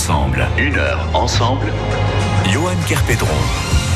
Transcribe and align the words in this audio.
ensemble. 0.00 0.46
Une 0.56 0.78
heure 0.78 1.06
ensemble. 1.12 1.66
Johan 2.50 2.74
Kerpedron. 2.88 3.89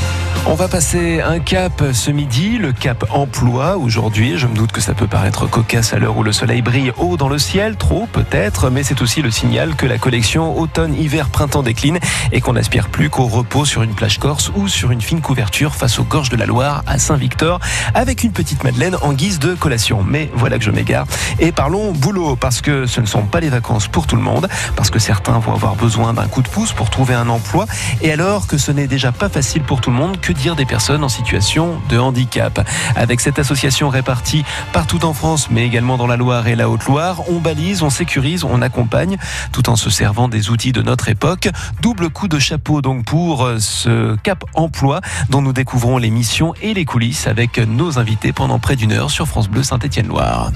On 0.47 0.57
va 0.57 0.69
passer 0.69 1.23
un 1.23 1.39
cap 1.39 1.83
ce 1.95 2.11
midi, 2.11 2.59
le 2.59 2.73
cap 2.73 3.07
emploi 3.11 3.79
aujourd'hui. 3.79 4.37
Je 4.37 4.47
me 4.47 4.55
doute 4.55 4.73
que 4.73 4.83
ça 4.83 4.93
peut 4.93 5.07
paraître 5.07 5.47
cocasse 5.47 5.95
à 5.95 5.99
l'heure 5.99 6.19
où 6.19 6.23
le 6.23 6.33
soleil 6.33 6.61
brille 6.61 6.93
haut 6.99 7.17
dans 7.17 7.31
le 7.31 7.39
ciel, 7.39 7.77
trop 7.77 8.07
peut-être, 8.13 8.69
mais 8.69 8.83
c'est 8.83 9.01
aussi 9.01 9.23
le 9.23 9.31
signal 9.31 9.75
que 9.75 9.87
la 9.87 9.97
collection 9.97 10.59
automne-hiver-printemps 10.59 11.63
décline 11.63 11.99
et 12.31 12.43
qu'on 12.43 12.53
n'aspire 12.53 12.91
plus 12.91 13.09
qu'au 13.09 13.25
repos 13.25 13.65
sur 13.65 13.83
une 13.83 13.95
plage 13.95 14.19
corse 14.19 14.53
ou 14.55 14.69
sur 14.69 14.91
une 14.91 15.01
fine 15.01 15.23
couverture 15.23 15.75
face 15.75 15.99
aux 15.99 16.05
gorges 16.05 16.29
de 16.29 16.37
la 16.37 16.45
Loire 16.45 16.83
à 16.87 16.99
Saint-Victor 16.99 17.59
avec 17.95 18.23
une 18.23 18.33
petite 18.33 18.65
madeleine 18.65 18.97
en 19.01 19.15
guise 19.15 19.39
de 19.39 19.55
collation. 19.55 20.05
Mais 20.07 20.31
voilà 20.35 20.59
que 20.59 20.65
je 20.65 20.71
m'égare. 20.71 21.07
Et 21.39 21.53
parlons 21.53 21.93
boulot 21.93 22.37
parce 22.37 22.61
que 22.61 22.85
ce 22.85 23.01
ne 23.01 23.07
sont 23.07 23.23
pas 23.23 23.41
les 23.41 23.49
vacances 23.49 23.89
pour 23.89 24.07
tout 24.07 24.17
le 24.17 24.23
monde, 24.23 24.49
parce 24.77 24.91
que 24.91 24.99
certains 24.99 25.39
vont 25.39 25.55
avoir 25.55 25.75
besoin 25.75 26.13
d'un 26.13 26.27
coup 26.27 26.43
de 26.43 26.49
pouce 26.49 26.73
pour 26.73 26.91
trouver 26.91 27.15
un 27.15 27.31
emploi 27.31 27.65
et 28.03 28.13
alors 28.13 28.47
que 28.47 28.59
ce 28.59 28.73
n'est 28.73 28.87
déjà 28.87 29.11
pas 29.11 29.31
facile 29.31 29.63
pour 29.63 29.81
tout 29.81 29.91
le 29.91 29.97
monde 29.97 30.21
que 30.21 30.34
dire 30.35 30.57
des 30.57 30.67
personnes 30.67 31.05
en 31.05 31.09
situation 31.09 31.81
de 31.89 31.99
handicap. 31.99 32.67
Avec 32.97 33.21
cette 33.21 33.39
association 33.39 33.89
répartie 33.89 34.45
partout 34.73 35.05
en 35.05 35.15
France, 35.15 35.49
mais 35.51 35.65
également 35.65 35.97
dans 35.97 36.07
la 36.07 36.17
Loire 36.17 36.47
et 36.47 36.57
la 36.57 36.69
Haute-Loire, 36.69 37.29
on 37.29 37.41
balise, 37.41 37.83
on 37.83 37.91
sécurise, 37.91 38.45
on 38.45 38.63
accompagne, 38.63 39.17
tout 39.53 39.69
en 39.71 39.77
se 39.77 39.91
servant 39.91 40.29
des 40.29 40.51
outils 40.51 40.73
de 40.73 40.83
notre 40.83 41.09
époque. 41.09 41.49
Double 41.81 42.11
coup 42.11 42.29
de 42.29 42.39
chapeau 42.39 42.83
donc 42.83 43.05
pour 43.05 43.45
euh, 43.45 43.59
ce 43.59 44.17
Cap 44.17 44.45
Emploi 44.55 45.01
dont 45.31 45.43
nous 45.43 45.53
découvrons 45.53 45.99
les 45.99 46.11
missions 46.11 46.55
et 46.63 46.75
les 46.75 46.85
coulisses 46.85 47.27
avec 47.27 47.59
nos 47.59 47.99
invités 47.99 48.33
pendant 48.33 48.59
près 48.59 48.77
d'une 48.77 48.93
heure 48.93 49.11
sur 49.11 49.27
France 49.27 49.49
Bleu 49.49 49.63
Saint-Étienne-Loire. 49.63 50.51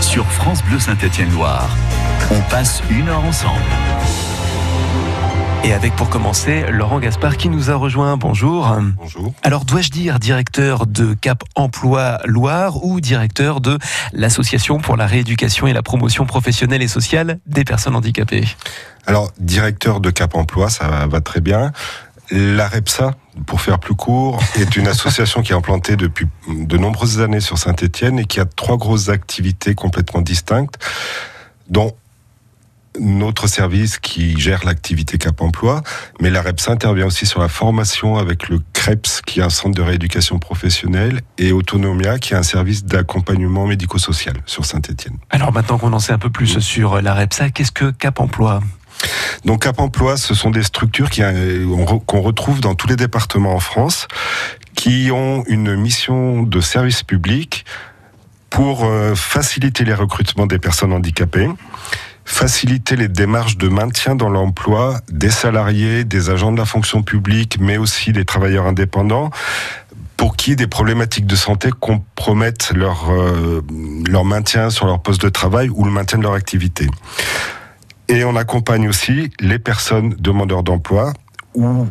Sur 0.00 0.26
France 0.26 0.62
Bleu 0.64 0.78
Saint-Étienne-Loire, 0.78 1.68
on 2.30 2.40
passe 2.50 2.82
une 2.90 3.08
heure 3.08 3.24
ensemble. 3.24 3.60
Et 5.64 5.72
avec 5.72 5.94
pour 5.96 6.08
commencer 6.08 6.64
Laurent 6.70 7.00
Gaspard 7.00 7.36
qui 7.36 7.48
nous 7.48 7.70
a 7.70 7.74
rejoint. 7.74 8.16
Bonjour. 8.16 8.76
Bonjour. 8.96 9.34
Alors 9.42 9.64
dois-je 9.64 9.90
dire 9.90 10.18
directeur 10.18 10.86
de 10.86 11.14
Cap 11.14 11.42
Emploi 11.54 12.18
Loire 12.24 12.84
ou 12.84 13.00
directeur 13.00 13.60
de 13.60 13.78
l'Association 14.12 14.78
pour 14.78 14.96
la 14.96 15.06
rééducation 15.06 15.66
et 15.66 15.72
la 15.72 15.82
promotion 15.82 16.26
professionnelle 16.26 16.82
et 16.82 16.88
sociale 16.88 17.38
des 17.46 17.64
personnes 17.64 17.96
handicapées? 17.96 18.44
Alors 19.06 19.32
directeur 19.38 20.00
de 20.00 20.10
Cap 20.10 20.34
Emploi, 20.34 20.70
ça 20.70 21.06
va 21.06 21.20
très 21.20 21.40
bien. 21.40 21.72
La 22.30 22.66
REPSA, 22.66 23.14
pour 23.46 23.60
faire 23.60 23.78
plus 23.78 23.94
court, 23.94 24.42
est 24.56 24.76
une 24.76 24.88
association 24.88 25.42
qui 25.42 25.52
est 25.52 25.56
implantée 25.56 25.96
depuis 25.96 26.26
de 26.48 26.76
nombreuses 26.76 27.20
années 27.20 27.40
sur 27.40 27.58
Saint-Étienne 27.58 28.18
et 28.18 28.24
qui 28.24 28.40
a 28.40 28.44
trois 28.44 28.76
grosses 28.76 29.08
activités 29.08 29.74
complètement 29.74 30.22
distinctes, 30.22 30.78
dont 31.68 31.92
notre 33.00 33.46
service 33.46 33.98
qui 33.98 34.38
gère 34.38 34.64
l'activité 34.64 35.18
Cap 35.18 35.40
Emploi, 35.40 35.82
mais 36.20 36.30
la 36.30 36.42
REPS 36.42 36.68
intervient 36.68 37.06
aussi 37.06 37.26
sur 37.26 37.40
la 37.40 37.48
formation 37.48 38.16
avec 38.16 38.48
le 38.48 38.60
CREPS, 38.72 39.22
qui 39.22 39.40
est 39.40 39.42
un 39.42 39.50
centre 39.50 39.74
de 39.74 39.82
rééducation 39.82 40.38
professionnelle, 40.38 41.20
et 41.38 41.52
Autonomia, 41.52 42.18
qui 42.18 42.34
est 42.34 42.36
un 42.36 42.42
service 42.42 42.84
d'accompagnement 42.84 43.66
médico-social 43.66 44.36
sur 44.46 44.64
Saint-Etienne. 44.64 45.18
Alors 45.30 45.52
maintenant 45.52 45.78
qu'on 45.78 45.92
en 45.92 45.98
sait 45.98 46.12
un 46.12 46.18
peu 46.18 46.30
plus 46.30 46.58
sur 46.60 47.00
la 47.00 47.14
REPSA, 47.14 47.50
qu'est-ce 47.50 47.72
que 47.72 47.90
Cap 47.90 48.20
Emploi? 48.20 48.60
Donc 49.44 49.62
Cap 49.62 49.78
Emploi, 49.80 50.16
ce 50.16 50.34
sont 50.34 50.50
des 50.50 50.62
structures 50.62 51.10
qu'on 51.10 52.20
retrouve 52.20 52.60
dans 52.60 52.74
tous 52.74 52.88
les 52.88 52.96
départements 52.96 53.54
en 53.54 53.60
France, 53.60 54.08
qui 54.74 55.10
ont 55.12 55.44
une 55.46 55.76
mission 55.76 56.42
de 56.42 56.60
service 56.60 57.02
public 57.02 57.64
pour 58.50 58.84
euh, 58.84 59.14
faciliter 59.14 59.84
les 59.84 59.94
recrutements 59.94 60.46
des 60.46 60.58
personnes 60.58 60.92
handicapées, 60.92 61.48
faciliter 62.26 62.96
les 62.96 63.08
démarches 63.08 63.56
de 63.56 63.68
maintien 63.68 64.16
dans 64.16 64.28
l'emploi 64.28 65.00
des 65.10 65.30
salariés, 65.30 66.04
des 66.04 66.28
agents 66.28 66.52
de 66.52 66.58
la 66.58 66.66
fonction 66.66 67.02
publique, 67.02 67.56
mais 67.60 67.78
aussi 67.78 68.12
des 68.12 68.24
travailleurs 68.24 68.66
indépendants 68.66 69.30
pour 70.16 70.36
qui 70.36 70.56
des 70.56 70.66
problématiques 70.66 71.26
de 71.26 71.36
santé 71.36 71.70
compromettent 71.78 72.72
leur, 72.74 73.10
euh, 73.10 73.62
leur 74.08 74.24
maintien 74.24 74.70
sur 74.70 74.86
leur 74.86 75.00
poste 75.00 75.22
de 75.22 75.28
travail 75.28 75.70
ou 75.70 75.84
le 75.84 75.90
maintien 75.90 76.18
de 76.18 76.24
leur 76.24 76.32
activité. 76.32 76.88
Et 78.08 78.24
on 78.24 78.34
accompagne 78.36 78.88
aussi 78.88 79.30
les 79.40 79.58
personnes 79.58 80.14
demandeurs 80.18 80.62
d'emploi 80.62 81.12
ou 81.54 81.86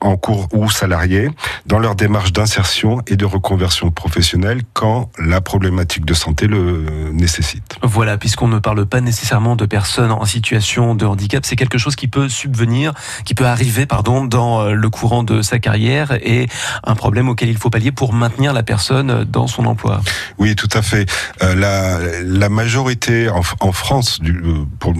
en 0.00 0.16
cours 0.16 0.48
ou 0.52 0.70
salariés 0.70 1.30
dans 1.66 1.78
leur 1.78 1.94
démarche 1.94 2.32
d'insertion 2.32 3.00
et 3.06 3.16
de 3.16 3.24
reconversion 3.24 3.90
professionnelle 3.90 4.62
quand 4.72 5.10
la 5.18 5.40
problématique 5.40 6.04
de 6.04 6.14
santé 6.14 6.46
le 6.46 7.10
nécessite. 7.12 7.76
Voilà, 7.82 8.18
puisqu'on 8.18 8.48
ne 8.48 8.58
parle 8.58 8.86
pas 8.86 9.00
nécessairement 9.00 9.56
de 9.56 9.66
personnes 9.66 10.12
en 10.12 10.24
situation 10.24 10.94
de 10.94 11.04
handicap, 11.06 11.44
c'est 11.44 11.56
quelque 11.56 11.78
chose 11.78 11.96
qui 11.96 12.08
peut 12.08 12.28
subvenir, 12.28 12.92
qui 13.24 13.34
peut 13.34 13.46
arriver 13.46 13.86
pardon, 13.86 14.24
dans 14.24 14.60
euh, 14.60 14.72
le 14.72 14.90
courant 14.90 15.22
de 15.22 15.42
sa 15.42 15.58
carrière 15.58 16.12
et 16.22 16.48
un 16.84 16.94
problème 16.94 17.28
auquel 17.28 17.48
il 17.48 17.56
faut 17.56 17.70
pallier 17.70 17.92
pour 17.92 18.12
maintenir 18.12 18.52
la 18.52 18.62
personne 18.62 19.24
dans 19.24 19.46
son 19.46 19.66
emploi. 19.66 20.00
Oui, 20.38 20.54
tout 20.54 20.68
à 20.72 20.82
fait. 20.82 21.10
Euh, 21.42 21.54
la, 21.54 21.98
la, 22.22 22.48
majorité 22.48 23.28
en, 23.28 23.42
en 23.60 23.72
France, 23.72 24.20
du, 24.20 24.32
euh, 24.32 24.64
pour, 24.78 24.94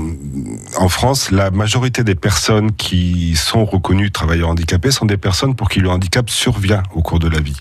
en 0.76 0.88
France, 0.88 1.30
la 1.30 1.50
majorité 1.50 2.04
des 2.04 2.14
personnes 2.14 2.72
qui 2.72 3.36
sont 3.36 3.64
reconnues 3.64 4.10
travailleurs 4.10 4.50
handicapés 4.50 4.87
sont 4.90 5.06
des 5.06 5.16
personnes 5.16 5.54
pour 5.54 5.68
qui 5.68 5.80
le 5.80 5.90
handicap 5.90 6.28
survient 6.30 6.82
au 6.94 7.02
cours 7.02 7.18
de 7.18 7.28
la 7.28 7.40
vie. 7.40 7.56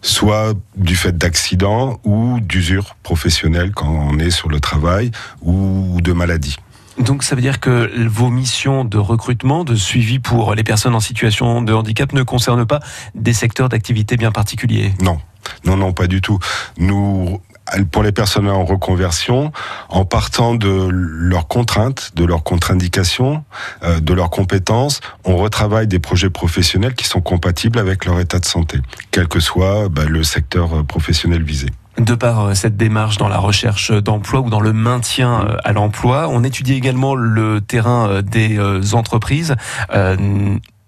Soit 0.00 0.54
du 0.76 0.96
fait 0.96 1.16
d'accidents 1.16 2.00
ou 2.04 2.40
d'usure 2.40 2.96
professionnelle 3.02 3.72
quand 3.72 3.88
on 3.88 4.18
est 4.18 4.30
sur 4.30 4.48
le 4.48 4.60
travail 4.60 5.10
ou 5.42 6.00
de 6.00 6.12
maladies. 6.12 6.56
Donc 6.98 7.22
ça 7.22 7.34
veut 7.34 7.40
dire 7.40 7.60
que 7.60 7.90
vos 8.06 8.28
missions 8.28 8.84
de 8.84 8.98
recrutement, 8.98 9.64
de 9.64 9.74
suivi 9.74 10.18
pour 10.18 10.54
les 10.54 10.62
personnes 10.62 10.94
en 10.94 11.00
situation 11.00 11.62
de 11.62 11.72
handicap 11.72 12.12
ne 12.12 12.22
concernent 12.22 12.66
pas 12.66 12.80
des 13.14 13.32
secteurs 13.32 13.68
d'activité 13.68 14.16
bien 14.16 14.30
particuliers? 14.30 14.92
Non, 15.00 15.18
non, 15.64 15.76
non, 15.76 15.92
pas 15.92 16.06
du 16.06 16.20
tout. 16.20 16.38
Nous 16.76 17.40
pour 17.90 18.02
les 18.02 18.12
personnes 18.12 18.48
en 18.48 18.64
reconversion, 18.64 19.52
en 19.88 20.04
partant 20.04 20.54
de 20.54 20.88
leurs 20.90 21.48
contraintes, 21.48 22.12
de 22.14 22.24
leurs 22.24 22.42
contre-indications, 22.42 23.44
euh, 23.82 24.00
de 24.00 24.14
leurs 24.14 24.30
compétences, 24.30 25.00
on 25.24 25.36
retravaille 25.36 25.86
des 25.86 25.98
projets 25.98 26.30
professionnels 26.30 26.94
qui 26.94 27.06
sont 27.06 27.20
compatibles 27.20 27.78
avec 27.78 28.04
leur 28.04 28.20
état 28.20 28.38
de 28.38 28.44
santé, 28.44 28.80
quel 29.10 29.28
que 29.28 29.40
soit 29.40 29.88
bah, 29.88 30.04
le 30.06 30.22
secteur 30.22 30.74
euh, 30.74 30.82
professionnel 30.82 31.42
visé. 31.42 31.66
De 31.98 32.14
par 32.14 32.40
euh, 32.40 32.54
cette 32.54 32.76
démarche 32.76 33.18
dans 33.18 33.28
la 33.28 33.38
recherche 33.38 33.92
d'emploi 33.92 34.40
ou 34.40 34.50
dans 34.50 34.60
le 34.60 34.72
maintien 34.72 35.56
à 35.64 35.72
l'emploi, 35.72 36.28
on 36.28 36.44
étudie 36.44 36.74
également 36.74 37.14
le 37.14 37.60
terrain 37.60 38.22
des 38.22 38.58
entreprises, 38.94 39.54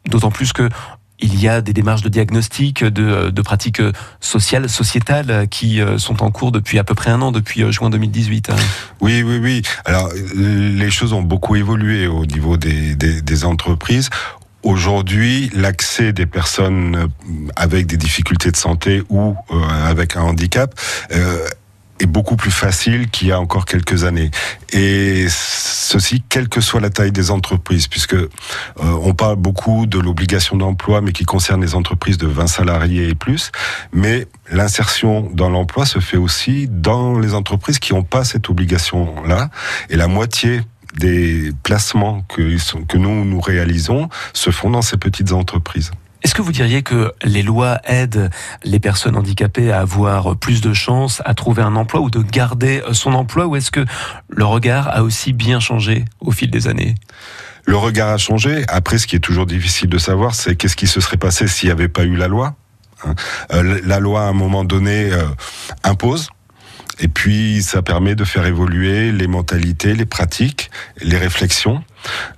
d'autant 0.09 0.31
plus 0.31 0.53
que 0.53 0.69
il 1.25 1.41
y 1.41 1.49
a 1.49 1.63
des 1.63 1.73
démarches 1.73 2.03
de 2.03 2.11
diagnostic, 2.11 2.85
de, 2.85 3.31
de, 3.31 3.43
pratiques 3.43 3.81
sociales, 4.21 4.69
sociétales 4.69 5.49
qui 5.49 5.81
euh, 5.81 5.97
sont 5.97 6.23
en 6.23 6.31
cours 6.31 6.53
depuis 6.53 6.79
à 6.79 6.85
peu 6.85 6.95
près 6.95 7.11
un 7.11 7.23
an, 7.23 7.33
depuis 7.33 7.63
euh, 7.63 7.73
juin 7.73 7.89
2018. 7.89 8.51
Hein. 8.51 8.57
Oui, 9.01 9.23
oui, 9.23 9.39
oui. 9.43 9.63
Alors, 9.87 10.11
les 10.37 10.91
choses 10.91 11.15
ont 11.15 11.23
beaucoup 11.23 11.57
évolué 11.57 12.07
au 12.07 12.27
niveau 12.27 12.59
des, 12.59 13.45
entreprises. 13.45 14.11
Aujourd'hui, 14.63 15.51
l'accès 15.55 16.13
des 16.13 16.27
personnes 16.27 17.09
avec 17.57 17.87
des 17.87 17.97
difficultés 17.97 18.51
de 18.51 18.57
santé 18.57 19.03
ou 19.09 19.35
euh, 19.51 19.55
avec 19.87 20.17
un 20.17 20.23
handicap 20.23 20.75
euh, 21.13 21.39
est 22.01 22.07
beaucoup 22.07 22.37
plus 22.37 22.51
facile 22.51 23.09
qu'il 23.11 23.29
y 23.29 23.33
a 23.33 23.41
encore 23.41 23.65
quelques 23.65 24.05
années. 24.05 24.31
Et 24.73 25.27
ceci, 25.29 26.23
quelle 26.29 26.49
que 26.49 26.61
soit 26.61 26.81
la 26.81 26.91
taille 26.91 27.13
des 27.13 27.31
entreprises, 27.31 27.87
puisque 27.87 28.15
euh, 28.15 28.29
on 28.77 29.15
parle 29.15 29.37
beaucoup 29.37 29.87
de 29.87 29.99
l'obligation 29.99 30.57
d'emploi, 30.57 31.01
mais 31.01 31.13
qui 31.13 31.25
concerne 31.25 31.61
les 31.61 31.75
entreprises 31.75 32.19
de 32.19 32.27
20 32.27 32.47
salariés 32.47 33.09
et 33.09 33.15
plus. 33.15 33.53
Mais 33.93 34.27
l'insertion 34.51 35.31
dans 35.33 35.51
l'emploi 35.51 35.87
se 35.87 36.01
fait 36.01 36.17
aussi 36.17 36.67
dans 36.69 37.19
les 37.19 37.35
entreprises 37.35 37.79
qui 37.79 37.93
n'ont 37.93 38.03
pas 38.03 38.25
cette 38.25 38.51
obligation-là. 38.51 39.51
Et 39.91 39.97
la 39.97 40.09
moitié 40.09 40.63
des 40.97 41.53
placements 41.63 42.23
que, 42.29 42.57
que 42.87 42.97
nous, 42.97 43.25
nous 43.25 43.41
réalisons 43.41 44.09
se 44.33 44.51
font 44.51 44.71
dans 44.71 44.83
ces 44.83 44.97
petites 44.97 45.33
entreprises. 45.33 45.91
Est-ce 46.25 46.35
que 46.35 46.41
vous 46.41 46.53
diriez 46.53 46.83
que 46.83 47.13
les 47.23 47.43
lois 47.43 47.79
aident 47.85 48.31
les 48.65 48.81
personnes 48.81 49.15
handicapées 49.15 49.71
à 49.71 49.81
avoir 49.81 50.37
plus 50.37 50.63
de 50.63 50.73
chances 50.73 51.21
à 51.27 51.35
trouver 51.35 51.63
un 51.63 51.77
emploi 51.77 52.01
ou 52.01 52.09
de 52.09 52.23
garder 52.23 52.83
son 52.93 53.13
emploi 53.13 53.47
ou 53.47 53.57
est-ce 53.57 53.71
que 53.71 53.85
le 54.31 54.45
regard 54.45 54.89
a 54.89 55.03
aussi 55.03 55.35
bien 55.35 55.61
changé 55.61 56.07
au 56.21 56.31
fil 56.31 56.51
des 56.51 56.67
années? 56.67 56.95
Le 57.67 57.77
regard 57.77 58.09
a 58.09 58.19
changé. 58.19 58.65
Après, 58.69 58.97
ce 58.97 59.07
qui 59.07 59.17
est 59.17 59.21
toujours 59.21 59.45
difficile 59.45 59.91
de 59.91 59.99
savoir, 59.99 60.35
c'est 60.35 60.57
qu'est-ce 60.57 60.77
qui 60.77 60.87
se 60.87 61.01
serait 61.01 61.19
passé 61.19 61.47
s'il 61.47 61.69
n'y 61.69 61.73
avait 61.73 61.89
pas 61.89 62.05
eu 62.05 62.17
la 62.17 62.29
loi. 62.29 62.55
Hein. 63.05 63.15
Euh, 63.53 63.81
la 63.85 64.01
loi, 64.01 64.23
à 64.23 64.29
un 64.29 64.33
moment 64.33 64.65
donné, 64.65 65.13
euh, 65.13 65.25
impose 65.83 66.31
et 67.01 67.09
puis, 67.09 67.63
ça 67.63 67.83
permet 67.83 68.15
de 68.15 68.25
faire 68.25 68.47
évoluer 68.47 69.11
les 69.11 69.27
mentalités, 69.27 69.95
les 69.95 70.07
pratiques, 70.07 70.71
les 71.01 71.17
réflexions. 71.17 71.83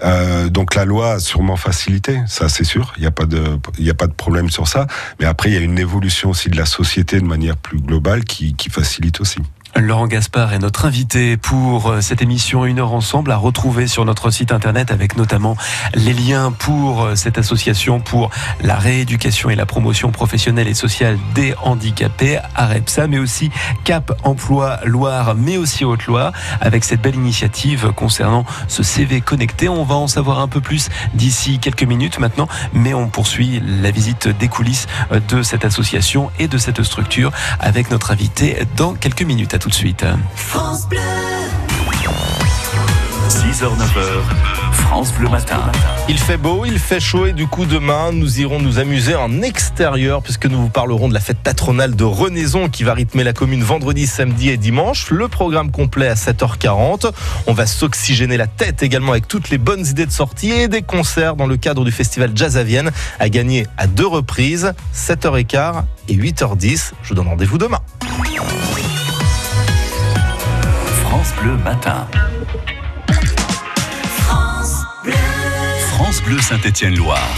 Euh, 0.03 0.49
donc 0.49 0.75
la 0.75 0.85
loi 0.85 1.12
a 1.12 1.19
sûrement 1.19 1.56
facilité, 1.56 2.20
ça 2.26 2.49
c'est 2.49 2.64
sûr. 2.64 2.94
Il 2.97 3.00
n'y 3.00 3.06
a 3.06 3.11
pas 3.11 3.26
de, 3.26 3.58
a 3.88 3.94
pas 3.94 4.06
de 4.06 4.12
problème 4.12 4.49
sur 4.49 4.69
ça. 4.69 4.87
Mais 5.20 5.26
après, 5.26 5.50
il 5.50 5.55
y 5.55 5.58
a 5.58 5.61
une 5.61 5.79
évolution 5.79 6.31
aussi 6.31 6.49
de 6.49 6.56
la 6.56 6.67
société 6.67 7.20
de 7.20 7.26
manière 7.26 7.56
plus 7.56 7.79
globale 7.79 8.25
qui, 8.25 8.55
qui 8.55 8.70
facilite 8.70 9.20
aussi. 9.20 9.41
Laurent 9.78 10.06
Gaspard 10.06 10.55
est 10.55 10.58
notre 10.58 10.87
invité 10.87 11.37
pour 11.37 11.90
euh, 11.90 12.00
cette 12.00 12.23
émission 12.23 12.64
Une 12.64 12.78
heure 12.78 12.94
ensemble 12.94 13.31
à 13.31 13.37
retrouver 13.37 13.87
sur 13.87 14.06
notre 14.06 14.31
site 14.31 14.50
internet 14.52 14.90
avec 14.90 15.17
notamment 15.17 15.55
les 15.94 16.14
liens 16.14 16.50
pour 16.50 17.02
euh, 17.02 17.14
cette 17.14 17.37
association 17.37 18.00
pour 18.00 18.31
la 18.62 18.76
rééducation 18.76 19.50
et 19.50 19.55
la 19.55 19.67
promotion 19.67 20.12
professionnelle 20.12 20.67
et 20.69 20.75
sociale 20.75 21.19
des 21.34 21.55
handicapés, 21.62 22.38
AREPSA, 22.55 23.06
mais 23.06 23.19
aussi 23.19 23.50
Cap 23.84 24.19
Emploi 24.25 24.78
Loire, 24.84 25.34
mais 25.34 25.58
aussi 25.58 25.84
Haute-Loire, 25.84 26.32
avec 26.61 26.82
cette 26.84 27.02
belle 27.02 27.17
initiative 27.17 27.93
concernant 27.94 28.46
ce 28.69 28.82
CV 28.82 29.20
connecté. 29.20 29.69
On 29.69 29.84
va 29.84 29.96
en 29.96 30.06
savoir 30.06 30.40
un 30.40 30.49
peu 30.49 30.62
plus 30.62 30.88
d'ici 31.12 31.58
quelques 31.58 31.84
minutes 31.84 32.19
maintenant, 32.19 32.49
mais 32.73 32.94
on 32.94 33.08
poursuit 33.08 33.62
la 33.82 33.90
visite 33.90 34.28
des 34.28 34.49
coulisses 34.49 34.87
euh, 35.12 35.20
de 35.28 35.43
cette 35.43 35.67
association 35.67 36.31
et 36.38 36.49
de 36.49 36.56
cette 36.56 36.82
structure 36.82 37.31
avec 37.61 37.90
notre 37.90 38.11
invité 38.11 38.62
dans 38.76 38.94
quelques 38.94 39.23
minutes 39.23 39.52
tout 39.67 39.71
de 39.71 39.75
suite. 39.75 40.07
France 40.37 40.89
Bleu. 40.89 41.01
6h, 43.29 43.65
9h, 43.65 44.73
France 44.73 45.13
Bleu 45.15 45.29
Matin. 45.29 45.61
Il 46.09 46.19
fait 46.19 46.37
beau, 46.37 46.65
il 46.65 46.79
fait 46.79 47.01
chaud 47.01 47.27
et 47.27 47.33
du 47.33 47.49
coup 47.49 47.65
demain 47.65 48.13
nous 48.13 48.39
irons 48.39 48.61
nous 48.61 48.79
amuser 48.79 49.17
en 49.17 49.43
extérieur 49.43 50.23
puisque 50.23 50.47
nous 50.47 50.61
vous 50.61 50.69
parlerons 50.69 51.09
de 51.09 51.15
la 51.15 51.19
fête 51.19 51.39
patronale 51.39 51.97
de 51.97 52.05
Renaison 52.05 52.69
qui 52.69 52.85
va 52.85 52.95
rythmer 52.95 53.25
la 53.25 53.33
commune 53.33 53.65
vendredi, 53.65 54.07
samedi 54.07 54.51
et 54.51 54.57
dimanche. 54.57 55.11
Le 55.11 55.27
programme 55.27 55.73
complet 55.73 56.07
à 56.07 56.15
7h40. 56.15 57.11
On 57.49 57.53
va 57.53 57.67
s'oxygéner 57.67 58.37
la 58.37 58.47
tête 58.47 58.85
également 58.85 59.11
avec 59.11 59.27
toutes 59.27 59.51
les 59.51 59.59
bonnes 59.59 59.85
idées 59.85 60.07
de 60.07 60.12
sortie 60.12 60.53
et 60.53 60.69
des 60.69 60.83
concerts 60.83 61.35
dans 61.35 61.49
le 61.49 61.57
cadre 61.57 61.85
du 61.85 61.91
festival 61.91 62.31
Jazz 62.37 62.57
à 62.57 62.62
Vienne 62.62 62.93
à 63.19 63.29
gagner 63.29 63.67
à 63.79 63.89
deux 63.89 64.07
reprises, 64.07 64.75
7h15 64.95 65.83
et 66.09 66.15
8h10. 66.15 66.93
Je 67.03 67.09
vous 67.09 67.15
donne 67.17 67.27
rendez-vous 67.27 67.59
demain. 67.59 67.81
France 71.26 71.43
Bleu 71.43 71.56
Matin. 71.56 72.06
France 74.17 74.84
Bleu. 75.02 75.12
France 75.88 76.23
Bleu 76.23 76.40
Saint-Étienne-Loire. 76.40 77.34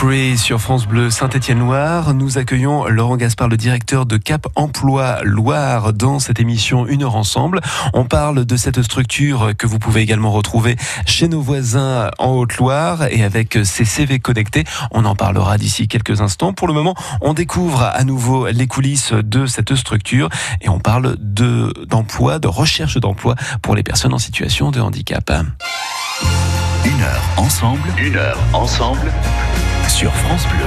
Free 0.00 0.38
sur 0.38 0.62
France 0.62 0.86
Bleu 0.86 1.10
Saint-Étienne-Loire. 1.10 2.14
Nous 2.14 2.38
accueillons 2.38 2.86
Laurent 2.86 3.18
Gaspard, 3.18 3.48
le 3.48 3.58
directeur 3.58 4.06
de 4.06 4.16
Cap 4.16 4.46
Emploi 4.54 5.18
Loire, 5.24 5.92
dans 5.92 6.18
cette 6.18 6.40
émission 6.40 6.86
Une 6.86 7.02
heure 7.02 7.16
ensemble. 7.16 7.60
On 7.92 8.06
parle 8.06 8.46
de 8.46 8.56
cette 8.56 8.80
structure 8.80 9.50
que 9.58 9.66
vous 9.66 9.78
pouvez 9.78 10.00
également 10.00 10.32
retrouver 10.32 10.76
chez 11.04 11.28
nos 11.28 11.42
voisins 11.42 12.10
en 12.18 12.30
Haute-Loire 12.30 13.08
et 13.10 13.22
avec 13.22 13.58
ces 13.62 13.84
CV 13.84 14.20
connectés. 14.20 14.64
On 14.90 15.04
en 15.04 15.14
parlera 15.14 15.58
d'ici 15.58 15.86
quelques 15.86 16.22
instants. 16.22 16.54
Pour 16.54 16.66
le 16.66 16.72
moment, 16.72 16.94
on 17.20 17.34
découvre 17.34 17.82
à 17.82 18.02
nouveau 18.02 18.46
les 18.46 18.68
coulisses 18.68 19.12
de 19.12 19.44
cette 19.44 19.74
structure 19.74 20.30
et 20.62 20.70
on 20.70 20.78
parle 20.78 21.16
de, 21.18 21.74
d'emploi, 21.86 22.38
de 22.38 22.48
recherche 22.48 22.96
d'emploi 22.96 23.34
pour 23.60 23.74
les 23.74 23.82
personnes 23.82 24.14
en 24.14 24.18
situation 24.18 24.70
de 24.70 24.80
handicap. 24.80 25.30
Une 26.84 27.02
heure 27.02 27.22
ensemble. 27.36 27.92
Une 27.98 28.16
heure 28.16 28.38
ensemble. 28.54 29.12
Sur 29.86 30.14
France 30.14 30.46
Bleu. 30.46 30.64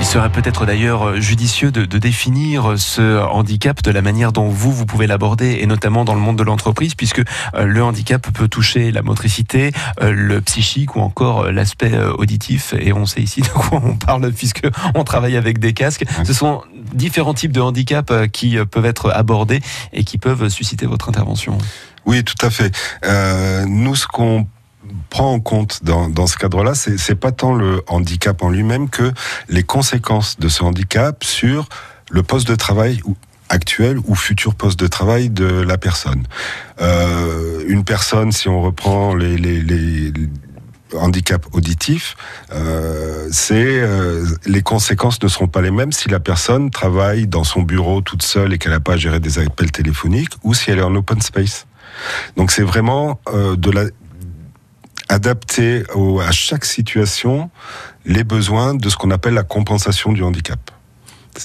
Il 0.00 0.06
serait 0.06 0.30
peut-être 0.30 0.66
d'ailleurs 0.66 1.20
judicieux 1.20 1.70
de, 1.70 1.84
de, 1.84 1.98
définir 1.98 2.78
ce 2.78 3.22
handicap 3.22 3.82
de 3.82 3.90
la 3.92 4.02
manière 4.02 4.32
dont 4.32 4.48
vous, 4.48 4.72
vous 4.72 4.86
pouvez 4.86 5.06
l'aborder, 5.06 5.58
et 5.60 5.66
notamment 5.66 6.04
dans 6.04 6.14
le 6.14 6.20
monde 6.20 6.36
de 6.36 6.42
l'entreprise, 6.42 6.94
puisque 6.94 7.20
euh, 7.20 7.64
le 7.64 7.84
handicap 7.84 8.26
peut 8.32 8.48
toucher 8.48 8.90
la 8.90 9.02
motricité, 9.02 9.72
euh, 10.00 10.10
le 10.10 10.40
psychique 10.40 10.96
ou 10.96 11.00
encore 11.00 11.42
euh, 11.42 11.52
l'aspect 11.52 11.96
auditif. 12.18 12.74
Et 12.80 12.92
on 12.92 13.06
sait 13.06 13.20
ici 13.20 13.40
de 13.42 13.48
quoi 13.48 13.80
on 13.84 13.96
parle, 13.96 14.32
puisque 14.32 14.66
on 14.94 15.04
travaille 15.04 15.36
avec 15.36 15.58
des 15.58 15.74
casques. 15.74 16.04
Ce 16.24 16.32
sont 16.32 16.62
différents 16.92 17.34
types 17.34 17.52
de 17.52 17.60
handicaps 17.60 18.12
qui 18.32 18.56
peuvent 18.70 18.86
être 18.86 19.10
abordés 19.10 19.60
et 19.92 20.02
qui 20.02 20.18
peuvent 20.18 20.48
susciter 20.48 20.86
votre 20.86 21.08
intervention. 21.08 21.56
Oui, 22.06 22.24
tout 22.24 22.44
à 22.44 22.50
fait. 22.50 22.74
Euh, 23.04 23.64
nous, 23.66 23.94
ce 23.94 24.06
qu'on 24.06 24.46
prend 25.10 25.32
en 25.32 25.40
compte 25.40 25.84
dans, 25.84 26.26
ce 26.26 26.36
cadre-là, 26.36 26.74
c'est, 26.74 27.14
pas 27.14 27.32
tant 27.32 27.54
le 27.54 27.82
handicap 27.86 28.42
en 28.42 28.48
lui-même 28.48 28.88
que 28.88 29.12
les 29.48 29.62
conséquences 29.62 30.38
de 30.38 30.48
ce 30.48 30.62
handicap 30.62 31.22
sur 31.24 31.68
le 32.10 32.22
poste 32.22 32.48
de 32.48 32.54
travail 32.54 33.00
actuel 33.48 33.98
ou 34.06 34.14
futur 34.14 34.54
poste 34.54 34.78
de 34.78 34.86
travail 34.86 35.28
de 35.30 35.44
la 35.44 35.76
personne. 35.78 36.24
Euh, 36.80 37.64
une 37.66 37.84
personne, 37.84 38.32
si 38.32 38.48
on 38.48 38.62
reprend 38.62 39.14
les, 39.14 39.36
les, 39.36 39.60
les 39.60 40.12
euh, 42.52 43.28
c'est 43.30 43.82
les 44.46 44.62
conséquences 44.62 45.22
ne 45.22 45.28
seront 45.28 45.46
pas 45.46 45.60
les 45.60 45.70
mêmes 45.70 45.92
si 45.92 46.08
la 46.08 46.20
personne 46.20 46.70
travaille 46.70 47.26
dans 47.26 47.44
son 47.44 47.62
bureau 47.62 48.00
toute 48.00 48.22
seule 48.22 48.52
et 48.52 48.58
qu'elle 48.58 48.72
n'a 48.72 48.80
pas 48.80 48.94
à 48.94 48.96
gérer 48.96 49.20
des 49.20 49.38
appels 49.38 49.70
téléphoniques 49.70 50.32
ou 50.42 50.54
si 50.54 50.70
elle 50.70 50.78
est 50.78 50.82
en 50.82 50.94
open 50.94 51.20
space. 51.20 51.66
Donc 52.36 52.50
c'est 52.50 52.62
vraiment 52.62 53.20
euh, 53.28 53.56
de 53.56 53.70
la 53.70 53.84
à 55.08 56.30
chaque 56.30 56.64
situation 56.64 57.50
les 58.04 58.24
besoins 58.24 58.74
de 58.74 58.88
ce 58.88 58.96
qu'on 58.96 59.10
appelle 59.10 59.34
la 59.34 59.42
compensation 59.42 60.12
du 60.12 60.22
handicap. 60.22 60.70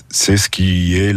C'est 0.10 0.38
ce 0.38 0.50
qui 0.50 0.98
est 0.98 1.14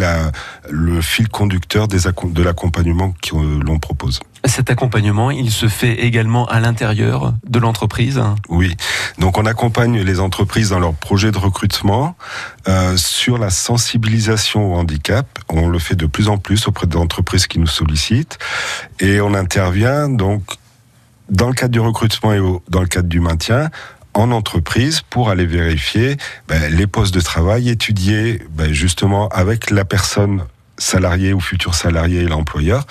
le 0.69 1.01
fil 1.01 1.29
conducteur 1.29 1.89
de 1.89 2.43
l'accompagnement 2.43 3.15
que 3.23 3.35
l'on 3.35 3.79
propose. 3.79 4.21
Cet 4.45 4.71
accompagnement, 4.71 5.31
il 5.31 5.51
se 5.51 5.67
fait 5.67 5.95
également 6.05 6.47
à 6.47 6.61
l'intérieur 6.61 7.35
de 7.45 7.59
l'entreprise. 7.59 8.23
Oui, 8.49 8.77
donc 9.19 9.37
on 9.37 9.47
accompagne 9.47 10.01
les 10.01 10.21
entreprises 10.21 10.71
dans 10.71 10.79
leurs 10.79 10.95
projets 10.95 11.33
de 11.33 11.39
recrutement 11.39 12.17
euh, 12.69 12.97
sur 12.97 13.39
la 13.39 13.51
sensibilisation 13.51 14.73
au 14.73 14.77
handicap. 14.77 15.27
On 15.49 15.69
le 15.69 15.79
fait 15.79 15.97
de 15.97 16.07
plus 16.07 16.29
en 16.29 16.39
plus 16.39 16.69
auprès 16.69 16.87
d'entreprises 16.87 17.47
qui 17.47 17.59
nous 17.59 17.67
sollicitent 17.67 18.39
et 19.01 19.21
on 19.21 19.35
intervient 19.35 20.09
donc 20.09 20.43
dans 21.31 21.49
le 21.49 21.55
cadre 21.55 21.73
du 21.73 21.81
recrutement 21.81 22.33
et 22.33 22.41
dans 22.69 22.81
le 22.81 22.87
cadre 22.87 23.09
du 23.09 23.21
maintien 23.21 23.71
en 24.15 24.31
entreprise 24.31 25.01
pour 25.01 25.31
aller 25.31 25.47
vérifier 25.47 26.17
ben, 26.49 26.75
les 26.75 26.87
postes 26.87 27.15
de 27.15 27.21
travail, 27.21 27.69
étudier 27.69 28.43
ben, 28.51 28.73
justement 28.73 29.29
avec 29.29 29.71
la 29.71 29.85
personne 29.85 30.45
salarié 30.79 31.33
ou 31.33 31.41
futur 31.41 31.75
salarié 31.75 32.23
et 32.23 32.27
l'employeur, 32.27 32.87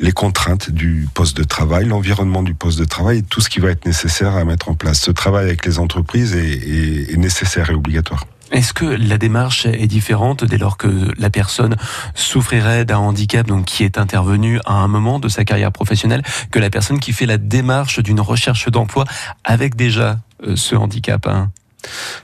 les 0.00 0.12
contraintes 0.12 0.70
du 0.70 1.08
poste 1.14 1.36
de 1.36 1.44
travail, 1.44 1.86
l'environnement 1.86 2.42
du 2.42 2.54
poste 2.54 2.78
de 2.78 2.84
travail 2.84 3.22
tout 3.22 3.40
ce 3.40 3.48
qui 3.48 3.60
va 3.60 3.70
être 3.70 3.86
nécessaire 3.86 4.36
à 4.36 4.44
mettre 4.44 4.68
en 4.68 4.74
place. 4.74 5.00
Ce 5.00 5.10
travail 5.10 5.46
avec 5.46 5.64
les 5.66 5.78
entreprises 5.78 6.34
est 6.34 7.16
nécessaire 7.16 7.70
et 7.70 7.74
obligatoire. 7.74 8.26
Est-ce 8.52 8.74
que 8.74 8.84
la 8.84 9.16
démarche 9.16 9.64
est 9.64 9.86
différente 9.86 10.44
dès 10.44 10.58
lors 10.58 10.76
que 10.76 11.10
la 11.18 11.30
personne 11.30 11.76
souffrirait 12.14 12.84
d'un 12.84 12.98
handicap 12.98 13.46
donc 13.46 13.64
qui 13.64 13.82
est 13.82 13.96
intervenu 13.96 14.60
à 14.66 14.74
un 14.74 14.88
moment 14.88 15.18
de 15.18 15.28
sa 15.28 15.46
carrière 15.46 15.72
professionnelle 15.72 16.22
que 16.50 16.58
la 16.58 16.68
personne 16.68 17.00
qui 17.00 17.12
fait 17.12 17.24
la 17.24 17.38
démarche 17.38 18.00
d'une 18.00 18.20
recherche 18.20 18.68
d'emploi 18.68 19.04
avec 19.42 19.74
déjà 19.74 20.18
euh, 20.46 20.54
ce 20.54 20.76
handicap 20.76 21.26
hein? 21.26 21.50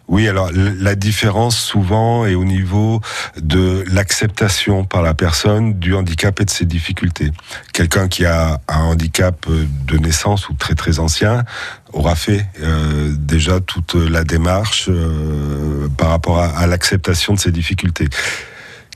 Oui, 0.08 0.28
alors 0.28 0.50
la 0.52 0.94
différence 0.94 1.58
souvent 1.58 2.24
est 2.24 2.34
au 2.34 2.44
niveau 2.44 3.00
de 3.36 3.84
l'acceptation 3.90 4.84
par 4.84 5.02
la 5.02 5.14
personne 5.14 5.74
du 5.74 5.94
handicap 5.94 6.40
et 6.40 6.44
de 6.44 6.50
ses 6.50 6.64
difficultés. 6.64 7.30
Quelqu'un 7.72 8.08
qui 8.08 8.24
a 8.24 8.60
un 8.68 8.80
handicap 8.80 9.46
de 9.48 9.98
naissance 9.98 10.48
ou 10.48 10.54
très 10.54 10.74
très 10.74 10.98
ancien 10.98 11.44
aura 11.92 12.14
fait 12.14 12.46
euh, 12.62 13.14
déjà 13.18 13.60
toute 13.60 13.94
la 13.94 14.24
démarche 14.24 14.88
euh, 14.88 15.88
par 15.96 16.10
rapport 16.10 16.38
à, 16.38 16.46
à 16.46 16.66
l'acceptation 16.66 17.34
de 17.34 17.38
ses 17.38 17.52
difficultés. 17.52 18.08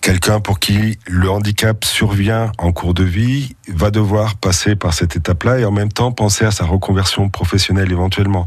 Quelqu'un 0.00 0.40
pour 0.40 0.58
qui 0.58 0.98
le 1.06 1.30
handicap 1.30 1.84
survient 1.84 2.50
en 2.58 2.72
cours 2.72 2.92
de 2.92 3.04
vie 3.04 3.54
va 3.68 3.90
devoir 3.90 4.34
passer 4.34 4.74
par 4.74 4.94
cette 4.94 5.14
étape-là 5.14 5.60
et 5.60 5.64
en 5.64 5.70
même 5.70 5.92
temps 5.92 6.10
penser 6.10 6.44
à 6.44 6.50
sa 6.50 6.64
reconversion 6.64 7.28
professionnelle 7.28 7.92
éventuellement. 7.92 8.46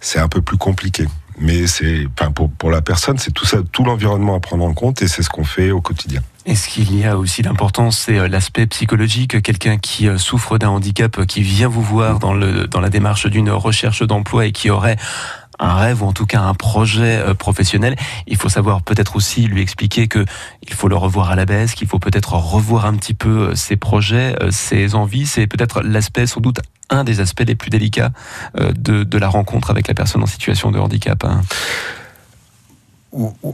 C'est 0.00 0.18
un 0.18 0.28
peu 0.28 0.42
plus 0.42 0.56
compliqué 0.56 1.06
mais 1.38 1.66
c'est 1.66 2.06
enfin 2.18 2.30
pour, 2.30 2.50
pour 2.50 2.70
la 2.70 2.82
personne, 2.82 3.18
c'est 3.18 3.32
tout 3.32 3.46
ça, 3.46 3.58
tout 3.72 3.84
l'environnement 3.84 4.34
à 4.34 4.40
prendre 4.40 4.64
en 4.64 4.74
compte 4.74 5.02
et 5.02 5.08
c'est 5.08 5.22
ce 5.22 5.30
qu'on 5.30 5.44
fait 5.44 5.70
au 5.70 5.80
quotidien. 5.80 6.22
Est-ce 6.46 6.68
qu'il 6.68 6.96
y 6.96 7.04
a 7.04 7.18
aussi 7.18 7.42
l'importance, 7.42 7.98
c'est 7.98 8.28
l'aspect 8.28 8.66
psychologique, 8.66 9.42
quelqu'un 9.42 9.78
qui 9.78 10.06
souffre 10.16 10.58
d'un 10.58 10.68
handicap, 10.68 11.26
qui 11.26 11.42
vient 11.42 11.66
vous 11.66 11.82
voir 11.82 12.20
dans, 12.20 12.34
le, 12.34 12.68
dans 12.68 12.80
la 12.80 12.88
démarche 12.88 13.26
d'une 13.26 13.50
recherche 13.50 14.04
d'emploi 14.04 14.46
et 14.46 14.52
qui 14.52 14.70
aurait 14.70 14.96
un 15.58 15.74
rêve 15.74 16.02
ou 16.02 16.06
en 16.06 16.12
tout 16.12 16.26
cas 16.26 16.40
un 16.40 16.54
projet 16.54 17.22
professionnel, 17.38 17.96
il 18.26 18.36
faut 18.36 18.48
savoir 18.48 18.82
peut-être 18.82 19.16
aussi 19.16 19.42
lui 19.42 19.60
expliquer 19.60 20.08
que 20.08 20.24
il 20.62 20.72
faut 20.74 20.88
le 20.88 20.96
revoir 20.96 21.30
à 21.30 21.36
la 21.36 21.44
baisse, 21.46 21.74
qu'il 21.74 21.88
faut 21.88 21.98
peut-être 21.98 22.34
revoir 22.34 22.86
un 22.86 22.94
petit 22.94 23.14
peu 23.14 23.54
ses 23.54 23.76
projets, 23.76 24.36
ses 24.50 24.94
envies. 24.94 25.26
C'est 25.26 25.46
peut-être 25.46 25.82
l'aspect 25.82 26.26
sans 26.26 26.40
doute 26.40 26.60
un 26.90 27.04
des 27.04 27.20
aspects 27.20 27.44
les 27.46 27.54
plus 27.54 27.70
délicats 27.70 28.10
de, 28.54 29.18
la 29.18 29.28
rencontre 29.28 29.70
avec 29.70 29.88
la 29.88 29.94
personne 29.94 30.22
en 30.22 30.26
situation 30.26 30.70
de 30.70 30.78
handicap. 30.78 31.24
Hein. 31.24 31.40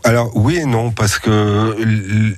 Alors 0.04 0.30
oui 0.34 0.56
et 0.56 0.66
non, 0.66 0.90
parce 0.90 1.18
que 1.18 2.36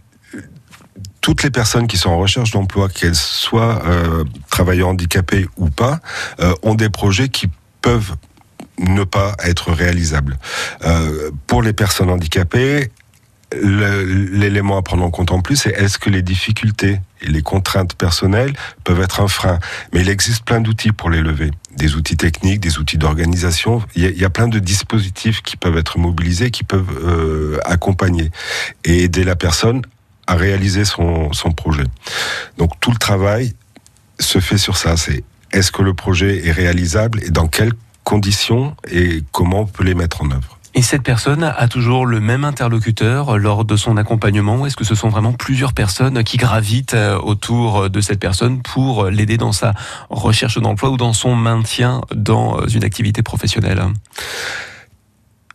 toutes 1.25 1.43
les 1.43 1.51
personnes 1.51 1.87
qui 1.87 1.97
sont 1.97 2.11
en 2.11 2.19
recherche 2.19 2.51
d'emploi, 2.51 2.91
qu'elles 2.91 3.15
soient 3.15 3.83
euh, 3.87 4.25
travailleurs 4.51 4.89
handicapés 4.89 5.47
ou 5.57 5.71
pas, 5.71 6.01
euh, 6.41 6.55
ont 6.63 6.75
des 6.75 6.91
projets 6.91 7.31
qui 7.31 7.49
peuvent 7.81 8.15
ne 8.79 9.05
pas 9.05 9.35
être 9.45 9.73
réalisables. 9.73 10.39
Euh, 10.85 11.31
pour 11.47 11.63
les 11.63 11.73
personnes 11.73 12.11
handicapées, 12.11 12.91
l'élément 13.63 14.77
à 14.77 14.83
prendre 14.83 15.05
en 15.05 15.11
compte 15.11 15.31
en 15.31 15.41
plus, 15.41 15.57
c'est 15.57 15.71
est-ce 15.71 15.99
que 15.99 16.11
les 16.11 16.23
difficultés 16.23 17.01
et 17.23 17.29
les 17.29 17.43
contraintes 17.43 17.95
personnelles 17.95 18.53
peuvent 18.83 19.01
être 19.01 19.21
un 19.21 19.29
frein. 19.29 19.59
Mais 19.93 20.01
il 20.01 20.09
existe 20.09 20.45
plein 20.45 20.61
d'outils 20.61 20.93
pour 20.93 21.11
les 21.11 21.21
lever. 21.21 21.51
Des 21.77 21.95
outils 21.95 22.17
techniques, 22.17 22.61
des 22.61 22.79
outils 22.79 22.99
d'organisation. 22.99 23.83
Il, 23.95 24.19
y 24.19 24.25
a 24.25 24.31
plein 24.31 24.49
de 24.49 24.59
dispositifs 24.59 25.43
qui 25.43 25.57
peuvent 25.57 25.77
être 25.77 25.99
mobilisés, 25.99 26.51
qui 26.51 26.65
peuvent 26.65 26.99
euh, 27.05 27.59
accompagner 27.65 28.31
et 28.85 29.05
aider 29.05 29.25
la 29.25 29.37
personne 29.37 29.83
à 30.27 30.37
réaliser 30.37 30.85
son, 30.85 31.33
son 31.33 31.53
projet. 31.53 31.85
Donc 32.59 32.73
tout 32.81 32.91
le 32.91 32.99
travail 32.99 33.55
se 34.19 34.41
fait 34.41 34.59
sur 34.59 34.77
ça. 34.77 34.97
C'est 34.97 35.23
est-ce 35.53 35.71
que 35.71 35.83
le 35.83 35.95
projet 35.95 36.47
est 36.47 36.53
réalisable 36.53 37.23
et 37.23 37.31
dans 37.31 37.47
quelles 37.47 37.73
conditions 38.05 38.77
et 38.91 39.23
comment 39.33 39.61
on 39.61 39.67
peut 39.67 39.85
les 39.85 39.95
mettre 39.95 40.23
en 40.23 40.31
œuvre. 40.31 40.59
Et 40.77 40.83
cette 40.83 41.03
personne 41.03 41.45
a 41.45 41.69
toujours 41.69 42.05
le 42.05 42.19
même 42.19 42.45
interlocuteur 42.45 43.39
lors 43.39 43.65
de 43.65 43.77
son 43.77 43.97
accompagnement 43.97 44.57
ou 44.57 44.67
est-ce 44.67 44.77
que 44.77 44.85
ce 44.85 44.97
sont 44.97 45.09
vraiment 45.09 45.33
plusieurs 45.33 45.73
personnes 45.73 46.25
qui 46.25 46.37
gravitent 46.37 46.97
autour 47.23 47.89
de 47.89 48.01
cette 48.01 48.19
personne 48.19 48.61
pour 48.61 49.05
l'aider 49.07 49.37
dans 49.37 49.53
sa 49.53 49.73
recherche 50.11 50.59
d'emploi 50.59 50.91
ou 50.91 50.97
dans 50.97 51.13
son 51.13 51.37
maintien 51.37 52.01
dans 52.13 52.67
une 52.67 52.83
activité 52.83 53.23
professionnelle? 53.23 53.85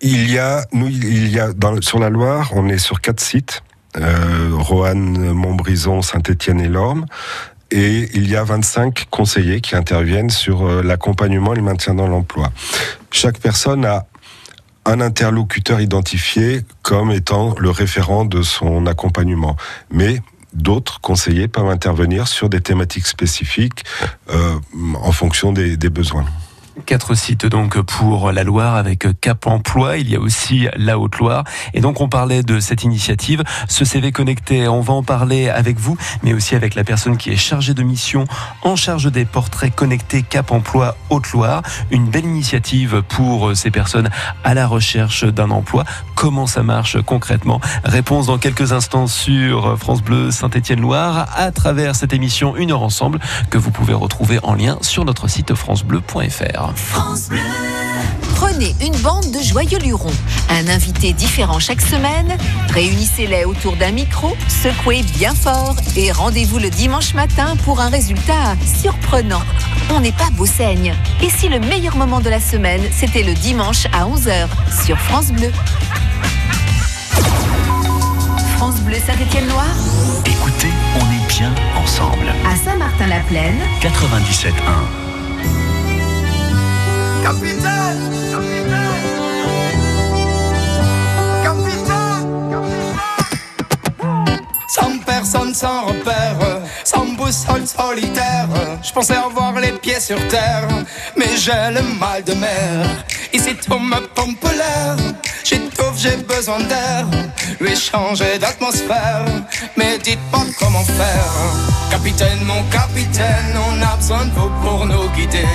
Il 0.02 0.32
y 0.32 0.38
a, 0.38 0.66
nous, 0.72 0.88
il 0.88 1.28
y 1.30 1.40
a 1.40 1.52
dans, 1.52 1.82
sur 1.82 2.00
la 2.00 2.10
Loire, 2.10 2.52
on 2.54 2.70
est 2.70 2.78
sur 2.78 3.02
quatre 3.02 3.20
sites. 3.20 3.62
Euh, 3.98 4.52
Roanne, 4.54 5.34
Montbrison, 5.34 6.02
Saint-Étienne 6.02 6.62
et 6.62 6.70
Lorme 6.70 7.06
et 7.72 8.10
il 8.14 8.30
y 8.30 8.36
a 8.36 8.44
25 8.44 9.06
conseillers 9.10 9.62
qui 9.62 9.76
interviennent 9.76 10.30
sur 10.30 10.84
l'accompagnement 10.84 11.54
et 11.54 11.58
le 11.58 11.62
maintien 11.62 11.94
dans 11.94 12.08
l'emploi. 12.08 12.52
Chaque 13.12 13.40
personne 13.40 13.86
a 13.86 14.06
un 14.86 15.02
interlocuteur 15.02 15.80
identifié 15.80 16.62
comme 16.82 17.12
étant 17.12 17.56
le 17.60 17.70
référent 17.70 18.26
de 18.26 18.42
son 18.42 18.88
accompagnement. 18.88 19.56
Mais 19.92 20.22
d'autres 20.54 21.00
conseillers 21.02 21.48
peuvent 21.48 21.70
intervenir 21.70 22.28
sur 22.28 22.50
des 22.50 22.62
thématiques 22.62 23.06
spécifiques 23.06 23.84
euh, 24.30 24.56
en 25.02 25.12
fonction 25.12 25.52
des, 25.52 25.78
des 25.78 25.90
besoins. 25.90 26.26
Quatre 26.86 27.14
sites 27.14 27.46
donc 27.46 27.80
pour 27.82 28.32
la 28.32 28.44
Loire 28.44 28.76
avec 28.76 29.08
Cap 29.22 29.48
Emploi. 29.48 29.98
Il 29.98 30.10
y 30.10 30.16
a 30.16 30.20
aussi 30.20 30.68
la 30.76 30.98
Haute-Loire. 30.98 31.44
Et 31.74 31.82
donc 31.82 32.02
on 32.02 32.10
parlait 32.10 32.44
de 32.44 32.60
cette 32.60 32.84
initiative, 32.84 33.44
ce 33.68 33.86
CV 33.86 34.12
connecté. 34.12 34.68
On 34.68 34.82
va 34.82 34.94
en 34.94 35.04
parler 35.04 35.50
avec 35.50 35.78
vous, 35.78 35.98
mais 36.24 36.34
aussi 36.34 36.56
avec 36.56 36.76
la 36.76 36.84
personne 36.84 37.18
qui 37.18 37.32
est 37.32 37.38
chargée 37.38 37.74
de 37.74 37.84
mission 37.84 38.26
en 38.64 38.76
charge 38.76 39.12
des 39.12 39.26
portraits 39.26 39.74
connectés 39.74 40.24
Cap 40.24 40.52
Emploi 40.52 40.96
Haute-Loire. 41.10 41.62
Une 41.92 42.10
belle 42.10 42.26
initiative 42.26 43.04
pour 43.08 43.56
ces 43.56 43.72
personnes 43.72 44.10
à 44.44 44.54
la 44.54 44.68
recherche 44.68 45.26
d'un 45.26 45.52
emploi. 45.52 45.84
Comment 46.16 46.48
ça 46.48 46.64
marche 46.64 47.02
concrètement? 47.02 47.62
Réponse 47.84 48.28
dans 48.28 48.38
quelques 48.38 48.74
instants 48.74 49.08
sur 49.08 49.78
France 49.78 50.02
Bleu 50.02 50.32
Saint-Étienne-Loire 50.32 51.28
à 51.36 51.52
travers 51.52 51.96
cette 51.96 52.14
émission 52.14 52.56
Une 52.56 52.72
heure 52.72 52.84
ensemble 52.84 53.20
que 53.50 53.58
vous 53.58 53.72
pouvez 53.72 53.94
retrouver 53.94 54.40
en 54.44 54.54
lien 54.54 54.78
sur 54.82 55.06
notre 55.06 55.28
site 55.28 55.54
francebleu.fr. 55.54 56.59
Prenez 58.36 58.76
une 58.82 58.96
bande 58.98 59.32
de 59.32 59.40
joyeux 59.42 59.80
lurons, 59.80 60.12
un 60.50 60.68
invité 60.70 61.14
différent 61.14 61.60
chaque 61.60 61.82
semaine, 61.82 62.38
réunissez-les 62.74 63.46
autour 63.46 63.76
d'un 63.76 63.92
micro, 63.92 64.36
secouez 64.64 65.04
bien 65.04 65.34
fort 65.36 65.76
et 65.96 66.12
rendez-vous 66.12 66.58
le 66.60 66.70
dimanche 66.70 67.14
matin 67.14 67.56
pour 67.66 67.82
un 67.82 67.90
résultat 67.90 68.56
surprenant. 68.82 69.42
On 69.94 70.00
n'est 70.00 70.12
pas 70.14 70.30
beau 70.32 70.46
saigne. 70.46 70.94
Et 71.22 71.30
si 71.30 71.50
le 71.50 71.60
meilleur 71.60 71.96
moment 71.98 72.20
de 72.22 72.30
la 72.30 72.40
semaine, 72.40 72.82
c'était 72.92 73.24
le 73.24 73.34
dimanche 73.34 73.86
à 73.92 74.06
11h 74.06 74.48
sur 74.86 74.98
France 74.98 75.32
Bleu? 75.32 75.52
France 78.58 78.80
Bleu 78.82 78.98
Saint-Étienne-Loire, 79.06 79.66
Écoutez, 80.26 80.68
on 80.96 81.00
est 81.12 81.28
bien 81.38 81.54
ensemble. 81.82 82.28
à 82.46 82.56
Saint-Martin-la-Plaine, 82.56 83.58
97.1. 83.82 84.52
Capitaine 87.30 87.62
Capitaine 91.44 92.56
Sans 94.68 94.98
personne, 95.06 95.54
sans 95.54 95.86
repère, 95.86 96.40
sans 96.84 97.06
boussole 97.16 97.68
solitaire. 97.68 98.48
Je 98.82 98.92
pensais 98.92 99.14
avoir 99.14 99.60
les 99.60 99.74
pieds 99.74 100.00
sur 100.00 100.18
terre, 100.28 100.68
mais 101.16 101.38
j'ai 101.38 101.52
le 101.72 101.84
mal 102.00 102.24
de 102.24 102.34
mer. 102.34 102.88
Ici 103.32 103.56
tout 103.56 103.78
me 103.78 104.00
pompe 104.16 104.44
l'air, 104.58 104.96
j'étouffe, 105.44 105.98
j'ai 105.98 106.18
besoin 106.18 106.62
d'air. 106.62 107.06
Lui 107.60 107.76
changer 107.76 108.40
d'atmosphère, 108.40 109.26
mais 109.78 110.00
dites-moi 110.00 110.46
comment 110.58 110.84
faire. 110.84 111.34
Capitaine, 111.92 112.44
mon 112.44 112.64
capitaine, 112.72 113.56
on 113.56 113.82
a 113.84 113.96
besoin 113.98 114.26
de 114.26 114.32
vous 114.32 114.50
pour 114.64 114.88
nous 114.88 115.10
guider. 115.10 115.46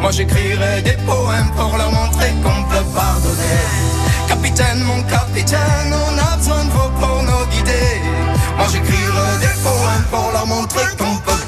Moi 0.00 0.10
j'écrirai 0.12 0.82
des 0.82 0.96
poèmes 1.04 1.50
pour 1.56 1.76
leur 1.76 1.92
montrer 1.92 2.30
qu'on 2.42 2.62
peut 2.64 2.84
pardonner. 2.94 3.60
Capitaine, 4.28 4.82
mon 4.84 5.02
capitaine, 5.02 5.92
on 5.92 6.18
a 6.18 6.36
besoin 6.36 6.64
de 6.64 6.70
vous 6.70 6.90
pour 7.00 7.22
nous 7.22 7.46
guider. 7.52 8.00
Moi 8.56 8.66
j'écrirai 8.72 9.30
des 9.40 9.60
poèmes 9.62 10.06
pour 10.10 10.30
leur 10.32 10.46
montrer 10.46 10.86
qu'on 10.98 11.16
peut 11.18 11.39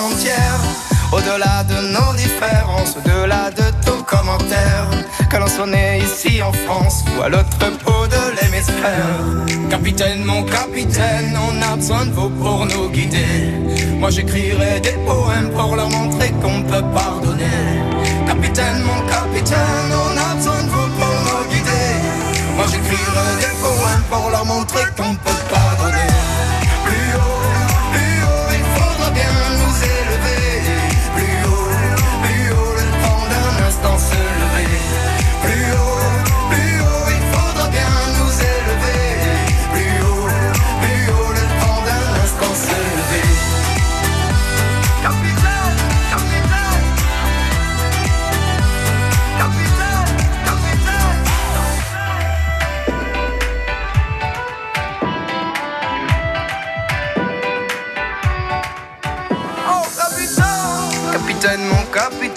entière. 0.00 0.60
Au-delà 1.12 1.64
de 1.64 1.74
nos 1.94 2.12
différences, 2.14 2.96
au-delà 2.96 3.50
de 3.50 3.62
tout 3.84 4.02
commentaire, 4.04 4.88
que 5.30 5.36
l'on 5.36 5.46
soit 5.46 5.66
né 5.66 6.02
ici 6.02 6.42
en 6.42 6.52
France 6.52 7.04
ou 7.16 7.22
à 7.22 7.28
l'autre 7.28 7.58
bout 7.84 8.06
de 8.08 8.22
l'hémisphère. 8.36 9.46
Capitaine, 9.70 10.24
mon 10.24 10.42
capitaine, 10.44 11.36
on 11.48 11.62
a 11.62 11.76
besoin 11.76 12.06
de 12.06 12.12
vous 12.12 12.30
pour 12.30 12.66
nous 12.66 12.88
guider. 12.90 13.54
Moi 14.00 14.10
j'écrirai 14.10 14.80
des 14.80 14.98
poèmes 15.06 15.50
pour 15.50 15.76
leur 15.76 15.88
montrer 15.90 16.30
qu'on 16.42 16.62
peut 16.62 16.84
pardonner. 16.94 17.62
Capitaine, 18.26 18.82
mon 18.82 19.00
capitaine, 19.06 19.90
on 20.04 20.16
a 20.18 20.34
besoin 20.34 20.62
de 20.64 20.68
vous 20.68 20.88
pour 20.98 21.16
nous 21.26 21.44
guider. 21.50 21.88
Moi 22.56 22.66
j'écrirai 22.70 23.28
des 23.40 23.54
poèmes 23.62 24.04
pour 24.10 24.30
leur 24.30 24.44
montrer 24.44 24.84
qu'on 24.96 25.14
peut 25.14 25.20
pardonner. 25.24 25.45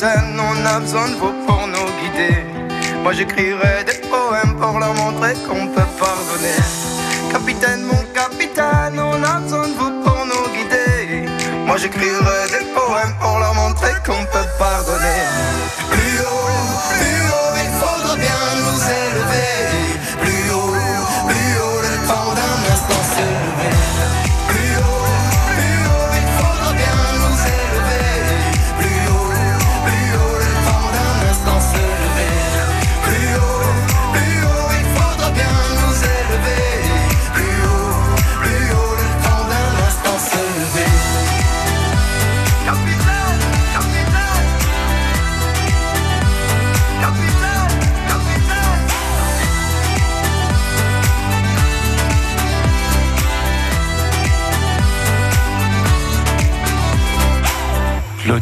On 0.02 0.66
a 0.66 0.80
besoin 0.80 1.10
de 1.10 1.16
vous 1.16 1.34
pour 1.46 1.68
nous 1.68 1.90
guider. 2.02 2.44
Moi 3.04 3.14
j'écrirai 3.14 3.84
des 3.86 4.00
poèmes 4.08 4.56
pour 4.58 4.80
leur 4.80 4.94
montrer 4.94 5.34
qu'on 5.48 5.68
peut 5.68 5.90
pardonner. 6.00 6.56
Capitaine, 7.32 7.84
mon 7.84 8.09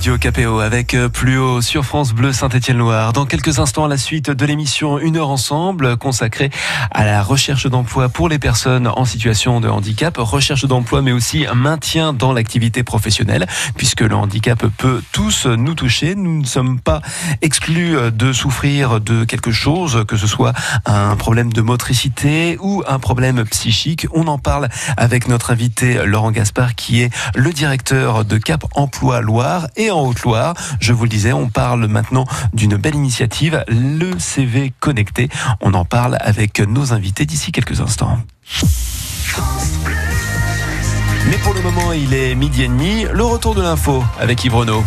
Claudio 0.08 0.22
Capéo 0.22 0.60
avec 0.62 0.94
euh, 0.94 1.10
plus 1.10 1.38
haut 1.38 1.60
sur 1.60 1.84
France 1.84 2.14
Bleu 2.14 2.32
Saint-Étienne-Loire. 2.32 3.12
Dans 3.12 3.26
quelques 3.26 3.60
instants, 3.60 3.84
à 3.84 3.88
la 3.90 3.98
suite 3.98 4.32
de 4.32 4.46
l'émission 4.46 5.00
Une 5.00 5.18
heure 5.18 5.28
ensemble, 5.28 5.98
consacrée 5.98 6.50
à 6.92 7.04
la 7.04 7.22
recherche 7.22 7.68
d'emploi 7.68 8.08
pour 8.08 8.30
les 8.30 8.40
personnes 8.40 8.88
en 8.88 9.04
situation 9.04 9.60
de 9.60 9.68
handicap, 9.68 10.16
recherche 10.18 10.64
d'emploi, 10.64 11.02
mais 11.02 11.12
aussi 11.12 11.46
maintien 11.54 12.14
dans 12.14 12.32
l'activité 12.32 12.84
professionnelle, 12.84 13.48
puisque 13.76 14.00
le 14.00 14.16
handicap 14.16 14.66
peut 14.78 15.02
tous 15.12 15.46
nous 15.46 15.74
toucher. 15.74 16.16
Nous 16.16 16.40
ne 16.40 16.46
sommes 16.46 16.80
pas 16.80 17.02
exclus 17.42 17.98
de 18.10 18.32
souffrir 18.32 19.02
de 19.02 19.26
quelque 19.26 19.52
chose, 19.52 20.06
que 20.08 20.16
ce 20.16 20.26
soit 20.28 20.54
un 20.86 21.18
problème 21.18 21.52
de 21.52 21.62
motricité 21.62 22.58
ou 22.62 22.82
un 22.88 23.00
problème 23.00 23.44
psychique. 23.44 24.08
On 24.14 24.28
en 24.28 24.38
parle 24.38 24.70
avec 24.96 25.28
notre 25.28 25.52
invité 25.52 26.06
Laurent 26.06 26.32
Gaspard, 26.32 26.76
qui 26.76 27.02
est 27.02 27.10
le 27.36 27.52
directeur 27.52 28.24
de 28.24 28.38
Cap 28.38 28.64
Emploi 28.74 29.20
Loire 29.20 29.68
et 29.76 29.92
en 29.97 29.97
Haute-Loire. 30.04 30.54
Je 30.80 30.94
vous 30.94 31.04
le 31.04 31.10
disais, 31.10 31.34
on 31.34 31.50
parle 31.50 31.88
maintenant 31.88 32.26
d'une 32.54 32.78
belle 32.78 32.96
initiative, 32.96 33.64
le 33.68 34.18
CV 34.20 34.74
connecté. 34.80 35.30
On 35.62 35.74
en 35.74 35.86
parle 35.86 36.18
avec 36.22 36.60
nos 36.60 36.94
invités 36.94 37.26
d'ici 37.26 37.52
quelques 37.52 37.82
instants. 37.82 38.18
Mais 41.30 41.38
pour 41.38 41.54
le 41.54 41.62
moment, 41.62 41.92
il 41.92 42.14
est 42.14 42.36
midi 42.36 42.64
et 42.64 42.68
demi. 42.68 43.06
Le 43.12 43.24
retour 43.24 43.54
de 43.54 43.62
l'info 43.62 44.04
avec 44.20 44.44
Yves 44.46 44.56
Renaud. 44.56 44.84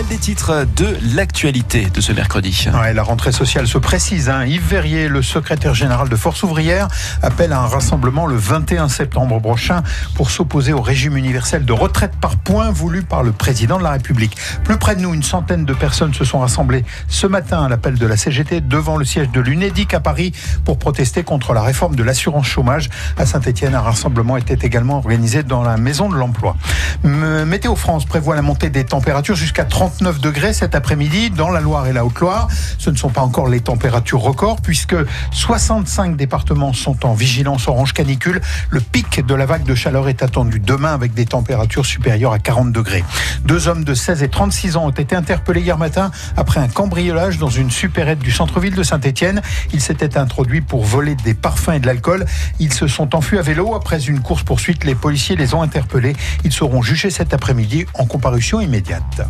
Je 0.00 0.04
rappelle 0.04 0.16
des 0.16 0.22
titres 0.22 0.66
de 0.76 0.96
l'actualité 1.14 1.90
de 1.90 2.00
ce 2.00 2.12
mercredi. 2.12 2.68
La 2.94 3.02
rentrée 3.02 3.32
sociale 3.32 3.68
se 3.68 3.76
précise. 3.76 4.30
hein. 4.30 4.46
Yves 4.46 4.66
Verrier, 4.66 5.08
le 5.08 5.20
secrétaire 5.20 5.74
général 5.74 6.08
de 6.08 6.16
Force 6.16 6.42
ouvrière, 6.42 6.88
appelle 7.22 7.52
à 7.52 7.60
un 7.60 7.66
rassemblement 7.66 8.24
le 8.26 8.34
21 8.34 8.88
septembre 8.88 9.38
prochain 9.42 9.82
pour 10.14 10.30
s'opposer 10.30 10.72
au 10.72 10.80
régime 10.80 11.18
universel 11.18 11.66
de 11.66 11.72
retraite 11.74 12.12
par 12.18 12.36
points 12.36 12.70
voulu 12.70 13.02
par 13.02 13.22
le 13.22 13.32
président 13.32 13.76
de 13.76 13.82
la 13.82 13.90
République. 13.90 14.38
Plus 14.64 14.78
près 14.78 14.96
de 14.96 15.02
nous, 15.02 15.12
une 15.12 15.22
centaine 15.22 15.66
de 15.66 15.74
personnes 15.74 16.14
se 16.14 16.24
sont 16.24 16.38
rassemblées 16.38 16.86
ce 17.08 17.26
matin 17.26 17.62
à 17.62 17.68
l'appel 17.68 17.98
de 17.98 18.06
la 18.06 18.16
CGT 18.16 18.62
devant 18.62 18.96
le 18.96 19.04
siège 19.04 19.30
de 19.30 19.40
l'UNEDIC 19.42 19.92
à 19.92 20.00
Paris 20.00 20.32
pour 20.64 20.78
protester 20.78 21.24
contre 21.24 21.52
la 21.52 21.60
réforme 21.60 21.94
de 21.94 22.02
l'assurance 22.02 22.46
chômage. 22.46 22.88
À 23.18 23.26
Saint-Etienne, 23.26 23.74
un 23.74 23.82
rassemblement 23.82 24.38
était 24.38 24.66
également 24.66 24.96
organisé 24.96 25.42
dans 25.42 25.62
la 25.62 25.76
maison 25.76 26.08
de 26.08 26.16
l'emploi. 26.16 26.56
Météo 27.04 27.76
France 27.76 28.06
prévoit 28.06 28.34
la 28.34 28.42
montée 28.42 28.70
des 28.70 28.84
températures 28.84 29.36
jusqu'à 29.36 29.66
39 29.90 30.20
degrés 30.20 30.52
cet 30.52 30.76
après-midi 30.76 31.30
dans 31.30 31.50
la 31.50 31.60
Loire 31.60 31.88
et 31.88 31.92
la 31.92 32.04
Haute-Loire. 32.04 32.46
Ce 32.78 32.90
ne 32.90 32.96
sont 32.96 33.08
pas 33.08 33.22
encore 33.22 33.48
les 33.48 33.58
températures 33.58 34.20
records 34.20 34.60
puisque 34.62 34.94
65 35.32 36.16
départements 36.16 36.72
sont 36.72 37.04
en 37.04 37.12
vigilance 37.12 37.66
orange 37.66 37.92
canicule. 37.92 38.40
Le 38.70 38.80
pic 38.80 39.26
de 39.26 39.34
la 39.34 39.46
vague 39.46 39.64
de 39.64 39.74
chaleur 39.74 40.08
est 40.08 40.22
attendu 40.22 40.60
demain 40.60 40.94
avec 40.94 41.12
des 41.12 41.26
températures 41.26 41.84
supérieures 41.84 42.32
à 42.32 42.38
40 42.38 42.70
degrés. 42.70 43.02
Deux 43.44 43.66
hommes 43.66 43.82
de 43.82 43.94
16 43.94 44.22
et 44.22 44.28
36 44.28 44.76
ans 44.76 44.86
ont 44.86 44.90
été 44.90 45.16
interpellés 45.16 45.62
hier 45.62 45.76
matin 45.76 46.12
après 46.36 46.60
un 46.60 46.68
cambriolage 46.68 47.38
dans 47.38 47.50
une 47.50 47.72
supérette 47.72 48.20
du 48.20 48.30
centre-ville 48.30 48.76
de 48.76 48.84
Saint-Etienne. 48.84 49.42
Ils 49.72 49.80
s'étaient 49.80 50.16
introduits 50.16 50.60
pour 50.60 50.84
voler 50.84 51.16
des 51.16 51.34
parfums 51.34 51.72
et 51.72 51.80
de 51.80 51.86
l'alcool. 51.86 52.26
Ils 52.60 52.72
se 52.72 52.86
sont 52.86 53.16
enfuis 53.16 53.38
à 53.38 53.42
vélo 53.42 53.74
après 53.74 54.04
une 54.04 54.20
course-poursuite. 54.20 54.84
Les 54.84 54.94
policiers 54.94 55.34
les 55.34 55.52
ont 55.52 55.62
interpellés. 55.62 56.14
Ils 56.44 56.52
seront 56.52 56.80
jugés 56.80 57.10
cet 57.10 57.34
après-midi 57.34 57.86
en 57.94 58.06
comparution 58.06 58.60
immédiate. 58.60 59.22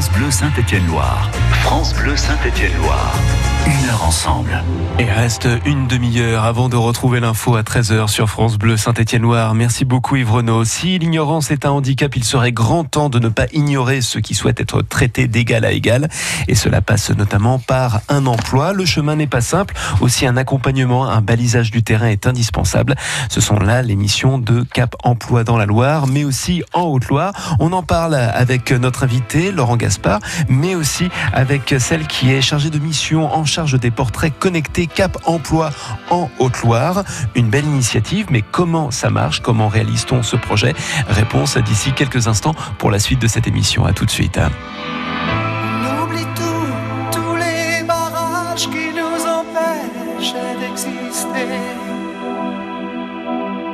France 0.00 0.12
Bleu 0.12 0.30
Saint-Étienne-Loire. 0.30 1.30
France 1.60 1.92
Bleu 1.92 2.16
Saint-Étienne-Loire. 2.16 3.12
Une 3.66 3.90
heure 3.90 4.02
ensemble. 4.02 4.64
Et 4.98 5.04
reste 5.04 5.46
une 5.66 5.86
demi-heure 5.88 6.44
avant 6.44 6.70
de 6.70 6.76
retrouver 6.76 7.20
l'info 7.20 7.54
à 7.54 7.60
13h 7.60 8.08
sur 8.08 8.30
France 8.30 8.56
Bleu 8.56 8.78
Saint-Étienne-Loire. 8.78 9.54
Merci 9.54 9.84
beaucoup 9.84 10.16
Yves. 10.16 10.30
Si 10.64 10.98
l'ignorance 10.98 11.50
est 11.50 11.66
un 11.66 11.72
handicap, 11.72 12.16
il 12.16 12.24
serait 12.24 12.52
grand 12.52 12.84
temps 12.84 13.10
de 13.10 13.18
ne 13.18 13.28
pas 13.28 13.44
ignorer 13.52 14.00
ceux 14.00 14.20
qui 14.20 14.34
souhaitent 14.34 14.60
être 14.60 14.80
traités 14.80 15.28
d'égal 15.28 15.66
à 15.66 15.72
égal. 15.72 16.08
Et 16.48 16.54
cela 16.54 16.80
passe 16.80 17.10
notamment 17.10 17.58
par 17.58 18.00
un 18.08 18.24
emploi. 18.24 18.72
Le 18.72 18.86
chemin 18.86 19.16
n'est 19.16 19.26
pas 19.26 19.42
simple. 19.42 19.74
Aussi 20.00 20.24
un 20.24 20.38
accompagnement, 20.38 21.10
un 21.10 21.20
balisage 21.20 21.70
du 21.70 21.82
terrain 21.82 22.08
est 22.08 22.26
indispensable. 22.26 22.94
Ce 23.28 23.42
sont 23.42 23.58
là 23.58 23.82
les 23.82 23.96
missions 23.96 24.38
de 24.38 24.62
Cap 24.62 24.96
Emploi 25.04 25.44
dans 25.44 25.58
la 25.58 25.66
Loire, 25.66 26.06
mais 26.06 26.24
aussi 26.24 26.62
en 26.72 26.84
Haute-Loire. 26.84 27.34
On 27.60 27.72
en 27.74 27.82
parle 27.82 28.14
avec 28.14 28.72
notre 28.72 29.04
invité, 29.04 29.52
Laurent 29.52 29.76
Gaspard, 29.90 30.20
mais 30.48 30.76
aussi 30.76 31.08
avec 31.32 31.74
celle 31.80 32.06
qui 32.06 32.30
est 32.30 32.40
chargée 32.40 32.70
de 32.70 32.78
mission 32.78 33.34
en 33.34 33.44
charge 33.44 33.76
des 33.80 33.90
portraits 33.90 34.32
connectés 34.38 34.86
Cap 34.86 35.18
Emploi 35.26 35.70
en 36.10 36.30
Haute-Loire. 36.38 37.02
Une 37.34 37.48
belle 37.48 37.64
initiative, 37.64 38.26
mais 38.30 38.42
comment 38.42 38.92
ça 38.92 39.10
marche? 39.10 39.40
Comment 39.40 39.66
réalise-t-on 39.66 40.22
ce 40.22 40.36
projet? 40.36 40.74
Réponse 41.08 41.56
d'ici 41.56 41.90
quelques 41.90 42.28
instants 42.28 42.54
pour 42.78 42.92
la 42.92 43.00
suite 43.00 43.20
de 43.20 43.26
cette 43.26 43.48
émission. 43.48 43.84
À 43.84 43.92
tout 43.92 44.06
de 44.06 44.10
suite. 44.10 44.38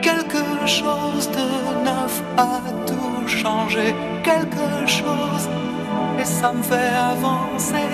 Quelque 0.02 0.66
chose 0.66 1.30
de 1.30 1.84
neuf 1.84 2.22
a 2.38 2.60
tout 2.86 3.28
changé, 3.28 3.94
quelque 4.24 4.86
chose, 4.86 5.48
et 6.18 6.24
ça 6.24 6.52
me 6.52 6.62
fait 6.62 6.94
avancer. 7.12 7.88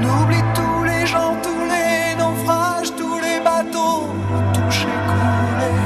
On 0.00 0.22
oublie 0.22 0.44
tous 0.54 0.84
les 0.84 1.06
gens, 1.06 1.34
tous 1.42 1.64
les 1.74 2.14
naufrages, 2.16 2.94
tous 2.96 3.18
les 3.26 3.40
bateaux 3.40 4.08
touchés, 4.54 4.98
coulés. 5.10 5.84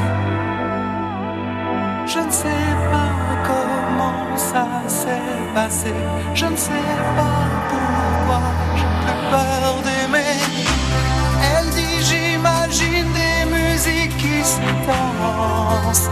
Je 2.06 2.20
ne 2.20 2.30
sais 2.30 2.68
pas 2.92 3.14
comment 3.48 4.36
ça 4.36 4.66
s'est 4.86 5.52
passé. 5.54 5.92
Je 6.34 6.46
ne 6.46 6.56
sais 6.56 6.88
pas 7.16 7.40
pourquoi 7.70 8.40
j'ai 8.76 8.92
plus 9.04 9.20
peur 9.30 9.74
d'aimer. 9.86 10.38
Elle 11.52 11.70
dit 11.70 11.98
j'imagine 12.08 13.08
des 13.22 13.40
musiques 13.56 14.16
qui 14.16 14.44
se 14.44 14.60
dansent 14.86 16.10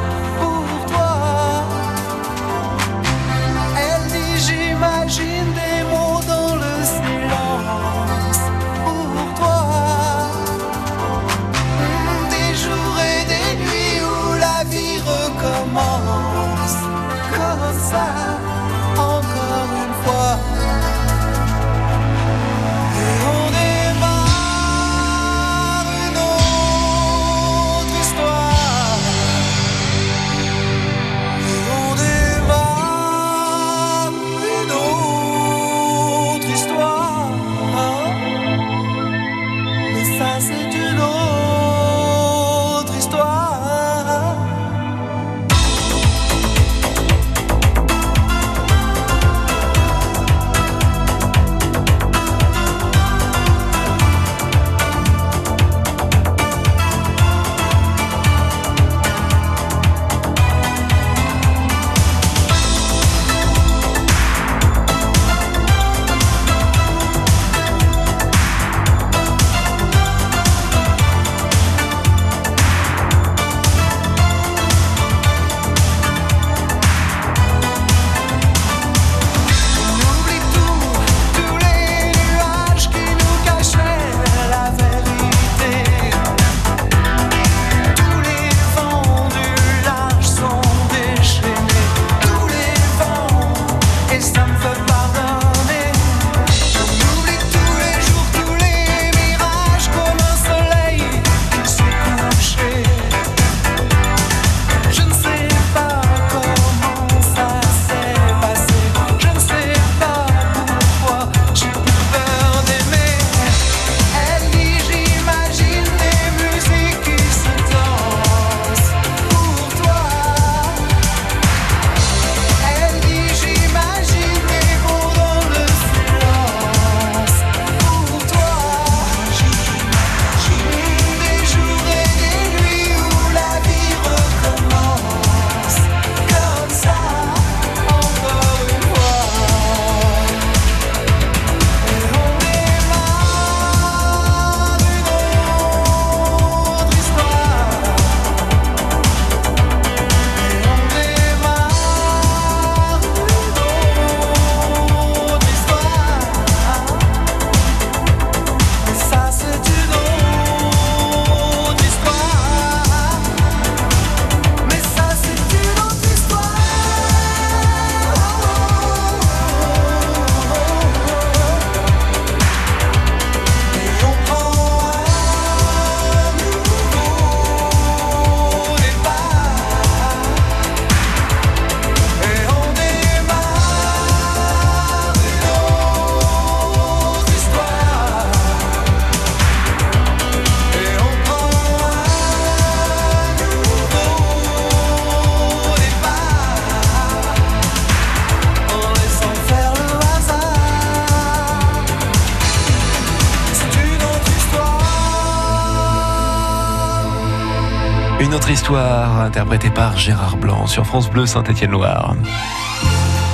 histoire 208.66 209.20
interprétée 209.20 209.70
par 209.70 209.96
Gérard 209.96 210.36
Blanc 210.38 210.66
sur 210.66 210.84
France 210.84 211.08
Bleu 211.08 211.24
Saint-Étienne-Loire. 211.24 212.16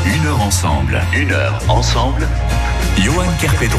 Une 0.05 0.27
heure 0.27 0.43
ensemble, 0.43 1.01
une 1.15 1.33
heure 1.33 1.59
ensemble. 1.69 2.29
Johan 2.99 3.25
Kerpedron. 3.41 3.79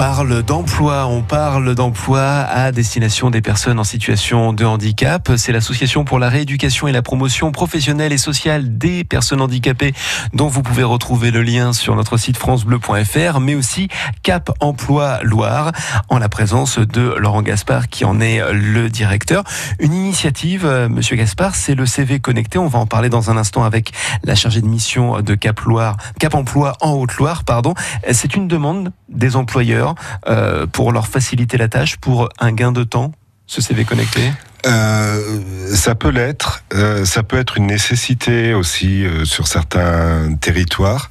Parle 0.00 0.42
d'emploi, 0.42 1.04
on 1.08 1.20
parle 1.20 1.74
d'emploi 1.74 2.22
à 2.22 2.72
destination 2.72 3.28
des 3.28 3.42
personnes 3.42 3.78
en 3.78 3.84
situation 3.84 4.54
de 4.54 4.64
handicap. 4.64 5.32
C'est 5.36 5.52
l'association 5.52 6.06
pour 6.06 6.18
la 6.18 6.30
rééducation 6.30 6.88
et 6.88 6.92
la 6.92 7.02
promotion 7.02 7.52
professionnelle 7.52 8.10
et 8.10 8.16
sociale 8.16 8.78
des 8.78 9.04
personnes 9.04 9.42
handicapées 9.42 9.92
dont 10.32 10.48
vous 10.48 10.62
pouvez 10.62 10.84
retrouver 10.84 11.30
le 11.30 11.42
lien 11.42 11.74
sur 11.74 11.96
notre 11.96 12.16
site 12.16 12.38
francebleu.fr, 12.38 13.40
mais 13.40 13.54
aussi 13.54 13.88
Cap 14.22 14.50
Emploi 14.60 15.18
Loire 15.22 15.70
en 16.08 16.18
la 16.18 16.30
présence 16.30 16.78
de 16.78 17.14
Laurent 17.18 17.42
Gaspard 17.42 17.88
qui 17.88 18.06
en 18.06 18.22
est 18.22 18.40
le 18.54 18.88
directeur. 18.88 19.44
Une 19.80 19.92
initiative, 19.92 20.64
euh, 20.64 20.88
monsieur 20.88 21.16
Gaspard, 21.16 21.54
c'est 21.54 21.74
le 21.74 21.84
CV 21.84 22.20
connecté. 22.20 22.58
On 22.58 22.68
va 22.68 22.78
en 22.78 22.86
parler 22.86 23.10
dans 23.10 23.30
un 23.30 23.36
instant 23.36 23.64
avec 23.64 23.92
la 24.24 24.34
chargée 24.34 24.62
de 24.62 24.66
mission 24.66 25.20
de 25.20 25.34
Cap 25.34 25.60
Loire, 25.60 25.98
Cap 26.18 26.34
Emploi 26.34 26.72
en 26.80 26.92
Haute-Loire, 26.92 27.44
pardon. 27.44 27.74
C'est 28.10 28.34
une 28.34 28.48
demande 28.48 28.92
des 29.10 29.36
employeurs 29.36 29.94
euh, 30.28 30.66
pour 30.66 30.92
leur 30.92 31.06
faciliter 31.06 31.56
la 31.56 31.68
tâche, 31.68 31.96
pour 31.96 32.28
un 32.38 32.52
gain 32.52 32.72
de 32.72 32.84
temps, 32.84 33.12
ce 33.46 33.60
CV 33.60 33.84
connecté? 33.84 34.32
Euh, 34.66 35.40
ça 35.74 35.94
peut 35.94 36.10
l'être. 36.10 36.62
Euh, 36.74 37.04
ça 37.04 37.22
peut 37.22 37.38
être 37.38 37.56
une 37.56 37.66
nécessité 37.66 38.54
aussi 38.54 39.04
sur 39.24 39.48
certains 39.48 40.34
territoires. 40.40 41.10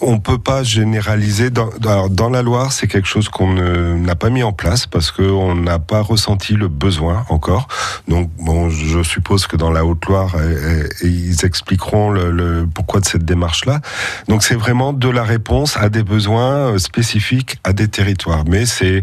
On 0.00 0.18
peut 0.18 0.38
pas 0.38 0.62
généraliser. 0.62 1.50
Dans, 1.50 1.70
dans, 1.80 2.08
dans 2.08 2.28
la 2.28 2.42
Loire, 2.42 2.72
c'est 2.72 2.86
quelque 2.86 3.08
chose 3.08 3.28
qu'on 3.28 3.54
n'a 3.54 4.14
pas 4.14 4.30
mis 4.30 4.42
en 4.42 4.52
place 4.52 4.86
parce 4.86 5.10
qu'on 5.10 5.54
n'a 5.54 5.78
pas 5.78 6.00
ressenti 6.00 6.54
le 6.54 6.68
besoin 6.68 7.24
encore. 7.28 7.68
Donc, 8.08 8.30
bon, 8.38 8.68
je 8.68 9.02
suppose 9.02 9.46
que 9.46 9.56
dans 9.56 9.70
la 9.70 9.84
Haute-Loire, 9.84 10.34
euh, 10.36 10.56
euh, 10.66 10.88
ils 11.02 11.44
expliqueront 11.44 12.10
le, 12.10 12.66
pourquoi 12.72 13.00
de 13.00 13.06
cette 13.06 13.24
démarche-là. 13.24 13.80
Donc, 14.28 14.42
c'est 14.42 14.54
vraiment 14.54 14.92
de 14.92 15.08
la 15.08 15.22
réponse 15.22 15.76
à 15.76 15.88
des 15.88 16.02
besoins 16.02 16.72
euh, 16.72 16.78
spécifiques 16.78 17.58
à 17.64 17.72
des 17.72 17.88
territoires. 17.88 18.44
Mais 18.46 18.66
c'est 18.66 19.02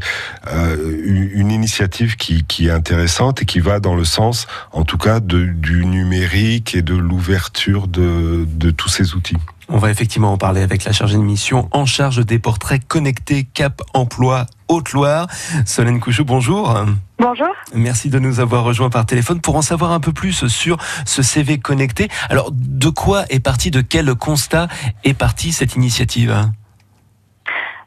euh, 0.51 1.31
une 1.33 1.51
initiative 1.51 2.15
qui, 2.15 2.43
est 2.67 2.71
intéressante 2.71 3.41
et 3.41 3.45
qui 3.45 3.59
va 3.59 3.79
dans 3.79 3.95
le 3.95 4.05
sens, 4.05 4.47
en 4.71 4.83
tout 4.83 4.97
cas, 4.97 5.19
du 5.19 5.85
numérique 5.85 6.75
et 6.75 6.81
de 6.81 6.95
l'ouverture 6.95 7.87
de 7.87 8.71
tous 8.71 8.89
ces 8.89 9.15
outils. 9.15 9.37
On 9.75 9.79
va 9.79 9.89
effectivement 9.89 10.31
en 10.31 10.37
parler 10.37 10.61
avec 10.61 10.83
la 10.83 10.91
chargée 10.91 11.17
de 11.17 11.23
mission 11.23 11.67
en 11.71 11.87
charge 11.87 12.23
des 12.23 12.37
portraits 12.37 12.87
connectés 12.87 13.43
Cap 13.43 13.81
Emploi 13.95 14.45
Haute-Loire. 14.67 15.25
Solène 15.65 15.99
Couchou, 15.99 16.25
bonjour. 16.25 16.79
Bonjour. 17.17 17.47
Merci 17.73 18.11
de 18.11 18.19
nous 18.19 18.39
avoir 18.39 18.65
rejoints 18.65 18.91
par 18.91 19.07
téléphone 19.07 19.41
pour 19.41 19.55
en 19.55 19.63
savoir 19.63 19.91
un 19.91 19.99
peu 19.99 20.13
plus 20.13 20.45
sur 20.47 20.77
ce 21.07 21.23
CV 21.23 21.57
connecté. 21.57 22.07
Alors, 22.29 22.51
de 22.51 22.89
quoi 22.89 23.25
est 23.31 23.39
parti, 23.39 23.71
de 23.71 23.81
quel 23.81 24.13
constat 24.13 24.67
est 25.03 25.15
partie 25.15 25.51
cette 25.51 25.73
initiative? 25.73 26.51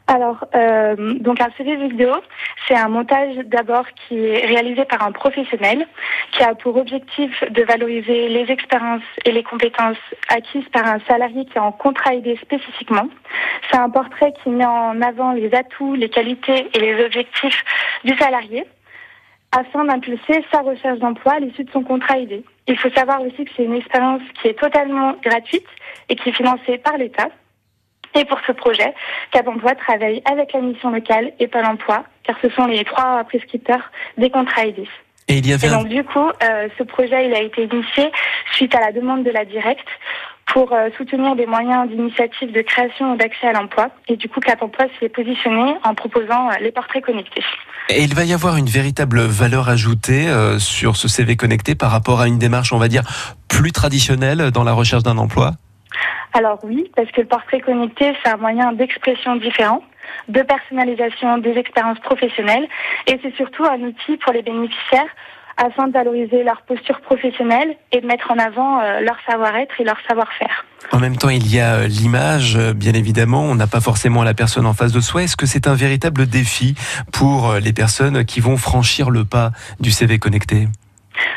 Alors, 0.07 0.45
euh, 0.55 1.15
donc 1.19 1.41
un 1.41 1.49
CV 1.57 1.75
vidéo, 1.75 2.13
c'est 2.65 2.75
un 2.75 2.87
montage 2.87 3.35
d'abord 3.45 3.85
qui 4.07 4.17
est 4.17 4.45
réalisé 4.45 4.85
par 4.85 5.03
un 5.03 5.11
professionnel 5.11 5.85
qui 6.31 6.43
a 6.43 6.55
pour 6.55 6.77
objectif 6.77 7.43
de 7.51 7.63
valoriser 7.63 8.29
les 8.29 8.49
expériences 8.49 9.03
et 9.25 9.33
les 9.33 9.43
compétences 9.43 9.97
acquises 10.29 10.67
par 10.71 10.87
un 10.87 10.99
salarié 11.09 11.43
qui 11.45 11.57
est 11.57 11.61
en 11.61 11.73
contrat 11.73 12.15
aidé 12.15 12.37
spécifiquement. 12.41 13.09
C'est 13.69 13.77
un 13.77 13.89
portrait 13.89 14.33
qui 14.41 14.49
met 14.49 14.65
en 14.65 15.01
avant 15.01 15.33
les 15.33 15.53
atouts, 15.53 15.95
les 15.95 16.09
qualités 16.09 16.69
et 16.73 16.79
les 16.79 17.03
objectifs 17.03 17.65
du 18.05 18.15
salarié 18.17 18.65
afin 19.51 19.85
d'impulser 19.85 20.45
sa 20.51 20.61
recherche 20.61 20.99
d'emploi 20.99 21.33
à 21.33 21.39
l'issue 21.39 21.63
de 21.65 21.71
son 21.71 21.83
contrat 21.83 22.17
aidé. 22.17 22.43
Il 22.67 22.77
faut 22.77 22.89
savoir 22.91 23.21
aussi 23.21 23.43
que 23.43 23.51
c'est 23.57 23.63
une 23.63 23.75
expérience 23.75 24.21
qui 24.41 24.47
est 24.47 24.59
totalement 24.59 25.15
gratuite 25.21 25.67
et 26.07 26.15
qui 26.15 26.29
est 26.29 26.33
financée 26.33 26.77
par 26.77 26.97
l'État. 26.97 27.29
Et 28.17 28.25
pour 28.25 28.39
ce 28.47 28.51
projet, 28.51 28.93
Cap 29.31 29.47
Emploi 29.47 29.75
travaille 29.75 30.21
avec 30.25 30.53
la 30.53 30.61
mission 30.61 30.89
locale 30.89 31.33
et 31.39 31.47
Pôle 31.47 31.65
Emploi, 31.65 32.03
car 32.23 32.35
ce 32.41 32.49
sont 32.49 32.65
les 32.65 32.83
trois 32.83 33.23
prescripteurs 33.25 33.91
des 34.17 34.31
contrats 34.31 34.65
aidés. 34.65 34.89
Et 35.27 35.37
il 35.37 35.47
y 35.47 35.53
avait 35.53 35.67
Et 35.67 35.69
un... 35.69 35.79
donc 35.79 35.87
du 35.89 36.03
coup, 36.03 36.27
euh, 36.27 36.67
ce 36.77 36.83
projet 36.83 37.27
il 37.27 37.33
a 37.33 37.41
été 37.41 37.63
initié 37.63 38.11
suite 38.53 38.73
à 38.73 38.79
la 38.79 38.91
demande 38.91 39.23
de 39.23 39.29
la 39.29 39.45
Directe 39.45 39.87
pour 40.53 40.73
euh, 40.73 40.89
soutenir 40.97 41.35
des 41.35 41.45
moyens 41.45 41.89
d'initiative 41.89 42.51
de 42.51 42.61
création 42.61 43.13
ou 43.13 43.17
d'accès 43.17 43.47
à 43.47 43.53
l'emploi. 43.53 43.89
Et 44.07 44.15
du 44.15 44.29
coup, 44.29 44.39
Cap 44.39 44.61
Emploi 44.63 44.87
s'est 44.99 45.09
positionné 45.09 45.75
en 45.83 45.93
proposant 45.93 46.49
euh, 46.49 46.53
les 46.61 46.71
portraits 46.71 47.03
connectés. 47.03 47.43
Et 47.89 48.01
il 48.03 48.15
va 48.15 48.23
y 48.23 48.33
avoir 48.33 48.57
une 48.57 48.67
véritable 48.67 49.21
valeur 49.21 49.69
ajoutée 49.69 50.27
euh, 50.27 50.57
sur 50.57 50.95
ce 50.95 51.07
CV 51.07 51.35
connecté 51.35 51.75
par 51.75 51.91
rapport 51.91 52.21
à 52.21 52.27
une 52.27 52.39
démarche, 52.39 52.73
on 52.73 52.77
va 52.77 52.87
dire, 52.87 53.03
plus 53.47 53.71
traditionnelle 53.71 54.51
dans 54.51 54.63
la 54.63 54.73
recherche 54.73 55.03
d'un 55.03 55.17
emploi? 55.17 55.51
Alors 56.33 56.59
oui, 56.63 56.91
parce 56.95 57.09
que 57.11 57.21
le 57.21 57.27
portrait 57.27 57.61
connecté, 57.61 58.13
c'est 58.23 58.29
un 58.29 58.37
moyen 58.37 58.71
d'expression 58.73 59.35
différent, 59.37 59.81
de 60.27 60.41
personnalisation 60.41 61.37
des 61.37 61.57
expériences 61.57 61.99
professionnelles, 61.99 62.67
et 63.07 63.19
c'est 63.21 63.35
surtout 63.35 63.65
un 63.65 63.79
outil 63.81 64.17
pour 64.17 64.33
les 64.33 64.41
bénéficiaires 64.41 65.09
afin 65.57 65.87
de 65.87 65.93
valoriser 65.93 66.43
leur 66.43 66.61
posture 66.61 67.01
professionnelle 67.01 67.75
et 67.91 67.99
de 67.99 68.05
mettre 68.05 68.31
en 68.31 68.37
avant 68.37 68.79
euh, 68.79 68.99
leur 69.01 69.17
savoir-être 69.27 69.81
et 69.81 69.83
leur 69.83 69.97
savoir-faire. 70.07 70.65
En 70.91 70.99
même 70.99 71.17
temps, 71.17 71.29
il 71.29 71.51
y 71.51 71.59
a 71.59 71.77
euh, 71.77 71.87
l'image, 71.87 72.55
euh, 72.55 72.73
bien 72.73 72.93
évidemment, 72.93 73.41
on 73.41 73.55
n'a 73.55 73.65
pas 73.65 73.81
forcément 73.81 74.23
la 74.23 74.35
personne 74.35 74.67
en 74.67 74.73
face 74.73 74.91
de 74.91 75.01
soi. 75.01 75.23
Est-ce 75.23 75.35
que 75.35 75.47
c'est 75.47 75.67
un 75.67 75.73
véritable 75.73 76.27
défi 76.27 76.75
pour 77.11 77.55
les 77.55 77.73
personnes 77.73 78.23
qui 78.23 78.39
vont 78.39 78.57
franchir 78.57 79.09
le 79.09 79.25
pas 79.25 79.51
du 79.79 79.89
CV 79.89 80.19
connecté? 80.19 80.67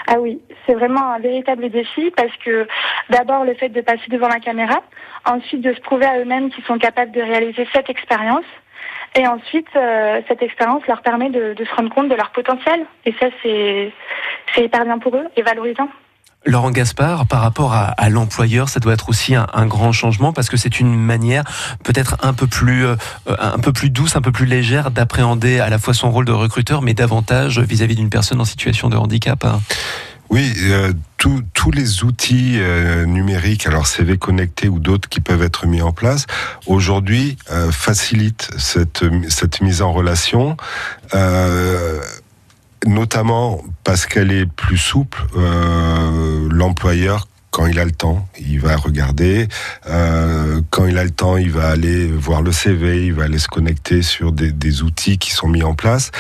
Ah 0.07 0.17
oui, 0.21 0.41
c'est 0.71 0.77
vraiment 0.77 1.13
un 1.13 1.19
véritable 1.19 1.69
défi 1.69 2.13
parce 2.17 2.35
que 2.45 2.69
d'abord 3.11 3.45
le 3.45 3.55
fait 3.55 3.71
de 3.71 3.81
passer 3.81 4.09
devant 4.09 4.29
la 4.29 4.39
caméra, 4.39 4.81
ensuite 5.25 5.63
de 5.63 5.75
se 5.75 5.81
prouver 5.81 6.07
à 6.07 6.19
eux-mêmes 6.21 6.51
qu'ils 6.51 6.65
sont 6.65 6.79
capables 6.79 7.11
de 7.11 7.21
réaliser 7.21 7.67
cette 7.73 7.91
expérience. 7.91 8.45
Et 9.17 9.27
ensuite, 9.27 9.67
euh, 9.75 10.21
cette 10.29 10.43
expérience 10.43 10.87
leur 10.87 11.03
permet 11.03 11.31
de, 11.31 11.57
se 11.59 11.75
rendre 11.75 11.93
compte 11.93 12.09
de 12.09 12.15
leur 12.15 12.31
potentiel. 12.31 12.87
Et 13.05 13.13
ça, 13.19 13.27
c'est 13.43 13.93
hyper 14.57 14.85
bien 14.85 14.99
pour 14.99 15.17
eux 15.17 15.27
et 15.37 15.43
valorisant. 15.43 15.89
Laurent 16.47 16.71
Gaspard, 16.71 17.27
par 17.27 17.43
rapport 17.43 17.75
à, 17.75 18.09
l'employeur, 18.09 18.69
ça 18.71 18.81
doit 18.81 18.95
être 18.95 19.11
aussi 19.11 19.35
un, 19.35 19.67
grand 19.67 19.93
changement 19.93 20.33
parce 20.33 20.49
que 20.49 20.57
c'est 20.57 20.81
une 20.81 20.95
manière 20.95 21.45
peut-être 21.85 22.17
un 22.23 22.33
peu 22.33 22.47
plus 22.47 22.87
euh, 22.87 22.97
un 23.27 23.59
peu 23.59 23.75
plus 23.75 23.91
douce, 23.91 24.17
un 24.17 24.23
peu 24.23 24.33
plus 24.33 24.47
légère 24.47 24.91
d'appréhender 24.91 25.61
à 25.61 25.69
la 25.69 25.79
fois 25.79 25.93
son 25.93 26.11
rôle 26.11 26.25
de 26.25 26.33
recruteur, 26.33 26.81
mais 26.81 26.95
davantage 26.95 27.59
vis-à-vis 27.59 27.97
d'une 27.97 28.09
personne 28.09 28.41
en 28.41 28.47
situation 28.47 28.89
de 28.89 28.97
handicap. 28.97 29.45
hein. 29.45 29.61
Oui, 30.31 30.53
euh, 30.63 30.93
tous- 31.19 31.43
les 31.73 32.03
outils 32.03 32.57
euh, 32.59 33.05
numériques, 33.05 33.67
alors 33.67 33.87
CV 33.87 34.17
connecté 34.17 34.69
ou 34.69 34.79
d'autres 34.79 35.09
qui 35.09 35.21
peuvent 35.21 35.43
être 35.43 35.67
mis 35.67 35.83
en 35.83 35.93
place, 35.93 36.27
aujourd'hui 36.67 37.37
euh, 37.53 37.71
facilitent 37.71 38.49
cette, 38.59 39.03
mise 39.61 39.83
en 39.83 39.93
relation, 39.93 40.57
notamment 42.87 43.63
parce 43.85 44.07
qu'elle 44.07 44.33
est 44.33 44.47
plus 44.47 44.79
souple. 44.79 45.23
L'employeur 46.51 47.29
quand 47.51 47.67
il 47.67 47.81
a 47.81 47.85
le 47.85 47.91
temps, 47.91 48.29
il 48.39 48.61
va 48.61 48.77
regarder. 48.77 49.49
Quand 49.85 50.87
il 50.87 50.97
a 50.97 51.05
le 51.05 51.11
temps, 51.11 51.37
il 51.37 51.51
va 51.51 51.69
aller 51.69 52.07
voir 52.07 52.43
le 52.43 52.53
CV, 52.53 53.07
il 53.07 53.13
va 53.13 53.25
aller 53.25 53.41
se 53.41 53.49
connecter 53.49 54.03
sur 54.03 54.33
des, 54.33 54.83
outils 54.83 55.19
qui 55.19 55.33
sont 55.33 55.49
mis 55.49 55.63
en 55.63 55.75
place. 55.75 56.11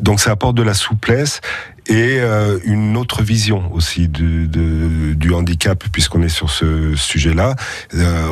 Donc 0.00 0.20
ça 0.20 0.32
apporte 0.32 0.56
de 0.56 0.62
la 0.62 0.74
souplesse 0.74 1.40
et 1.86 2.18
euh, 2.20 2.58
une 2.64 2.96
autre 2.96 3.22
vision 3.22 3.72
aussi 3.72 4.08
du, 4.08 5.32
handicap, 5.32 5.84
puisqu'on 5.92 6.22
est 6.22 6.28
sur 6.28 6.50
ce 6.50 6.94
sujet-là. 6.94 7.56
Euh, 7.94 8.28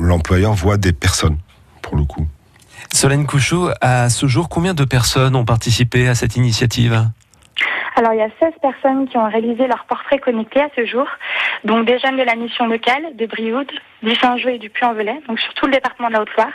L'employeur 0.00 0.54
voit 0.54 0.76
des 0.76 0.92
personnes, 0.92 1.38
pour 1.82 1.96
le 1.96 2.04
coup. 2.04 2.26
Solène 2.92 3.26
Couchot, 3.26 3.70
à 3.80 4.10
ce 4.10 4.26
jour, 4.26 4.48
combien 4.48 4.74
de 4.74 4.84
personnes 4.84 5.36
ont 5.36 5.44
participé 5.44 6.08
à 6.08 6.14
cette 6.14 6.36
initiative? 6.36 7.08
Alors, 7.96 8.12
il 8.14 8.18
y 8.18 8.22
a 8.22 8.30
16 8.40 8.54
personnes 8.62 9.08
qui 9.08 9.16
ont 9.18 9.28
réalisé 9.28 9.66
leur 9.66 9.84
portrait 9.84 10.18
connecté 10.18 10.60
à 10.60 10.68
ce 10.76 10.86
jour, 10.86 11.06
donc 11.64 11.86
des 11.86 11.98
jeunes 11.98 12.16
de 12.16 12.22
la 12.22 12.34
mission 12.34 12.66
locale, 12.66 13.14
de 13.14 13.26
Brioude, 13.26 13.70
du 14.02 14.14
Saint-Jouet 14.14 14.56
et 14.56 14.58
du 14.58 14.70
Puy-en-Velay, 14.70 15.20
donc 15.28 15.38
sur 15.38 15.52
tout 15.54 15.66
le 15.66 15.72
département 15.72 16.08
de 16.08 16.14
la 16.14 16.22
Haute-Loire, 16.22 16.52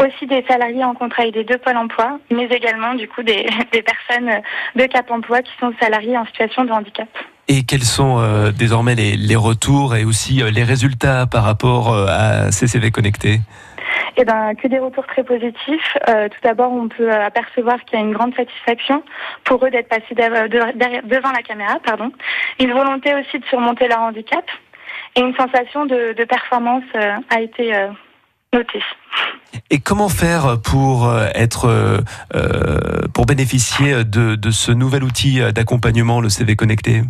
aussi 0.00 0.26
des 0.26 0.44
salariés 0.48 0.84
en 0.84 0.94
contrat 0.94 1.26
aidé 1.26 1.44
de 1.44 1.56
Pôle 1.56 1.76
emploi, 1.76 2.18
mais 2.30 2.44
également, 2.44 2.94
du 2.94 3.08
coup, 3.08 3.22
des, 3.22 3.46
des 3.72 3.82
personnes 3.82 4.42
de 4.76 4.84
Cap 4.86 5.10
emploi 5.10 5.42
qui 5.42 5.52
sont 5.58 5.72
salariés 5.80 6.18
en 6.18 6.26
situation 6.26 6.64
de 6.64 6.72
handicap. 6.72 7.08
Et 7.48 7.64
quels 7.64 7.84
sont 7.84 8.20
euh, 8.20 8.52
désormais 8.52 8.94
les, 8.94 9.36
retours 9.36 9.96
et 9.96 10.04
aussi 10.04 10.42
euh, 10.42 10.50
les 10.50 10.62
résultats 10.62 11.26
par 11.26 11.42
rapport 11.42 11.92
euh, 11.92 12.06
à 12.08 12.52
ces 12.52 12.68
CV 12.68 12.90
connectés? 12.90 13.40
Eh 14.16 14.24
ben, 14.24 14.54
que 14.54 14.68
des 14.68 14.78
retours 14.78 15.06
très 15.06 15.24
positifs. 15.24 15.96
Euh, 16.08 16.28
tout 16.28 16.38
d'abord, 16.42 16.72
on 16.72 16.88
peut 16.88 17.10
apercevoir 17.12 17.82
qu'il 17.84 17.98
y 17.98 18.02
a 18.02 18.04
une 18.04 18.12
grande 18.12 18.34
satisfaction 18.34 19.02
pour 19.44 19.64
eux 19.64 19.70
d'être 19.70 19.88
passés 19.88 20.14
de- 20.14 21.08
devant 21.08 21.32
la 21.32 21.42
caméra, 21.42 21.78
pardon. 21.84 22.12
Une 22.60 22.72
volonté 22.72 23.14
aussi 23.14 23.38
de 23.38 23.44
surmonter 23.46 23.88
leur 23.88 24.00
handicap 24.00 24.44
et 25.16 25.20
une 25.20 25.34
sensation 25.34 25.86
de, 25.86 26.12
de 26.12 26.24
performance 26.24 26.84
euh, 26.94 27.16
a 27.30 27.40
été 27.40 27.74
euh, 27.74 27.88
noté. 28.52 28.80
Et 29.70 29.80
comment 29.80 30.08
faire 30.08 30.56
pour 30.62 31.10
être 31.34 31.66
euh, 31.66 31.98
pour 33.14 33.26
bénéficier 33.26 34.04
de, 34.04 34.34
de 34.34 34.50
ce 34.50 34.72
nouvel 34.72 35.04
outil 35.04 35.40
d'accompagnement, 35.52 36.20
le 36.20 36.28
CV 36.28 36.56
connecté? 36.56 37.02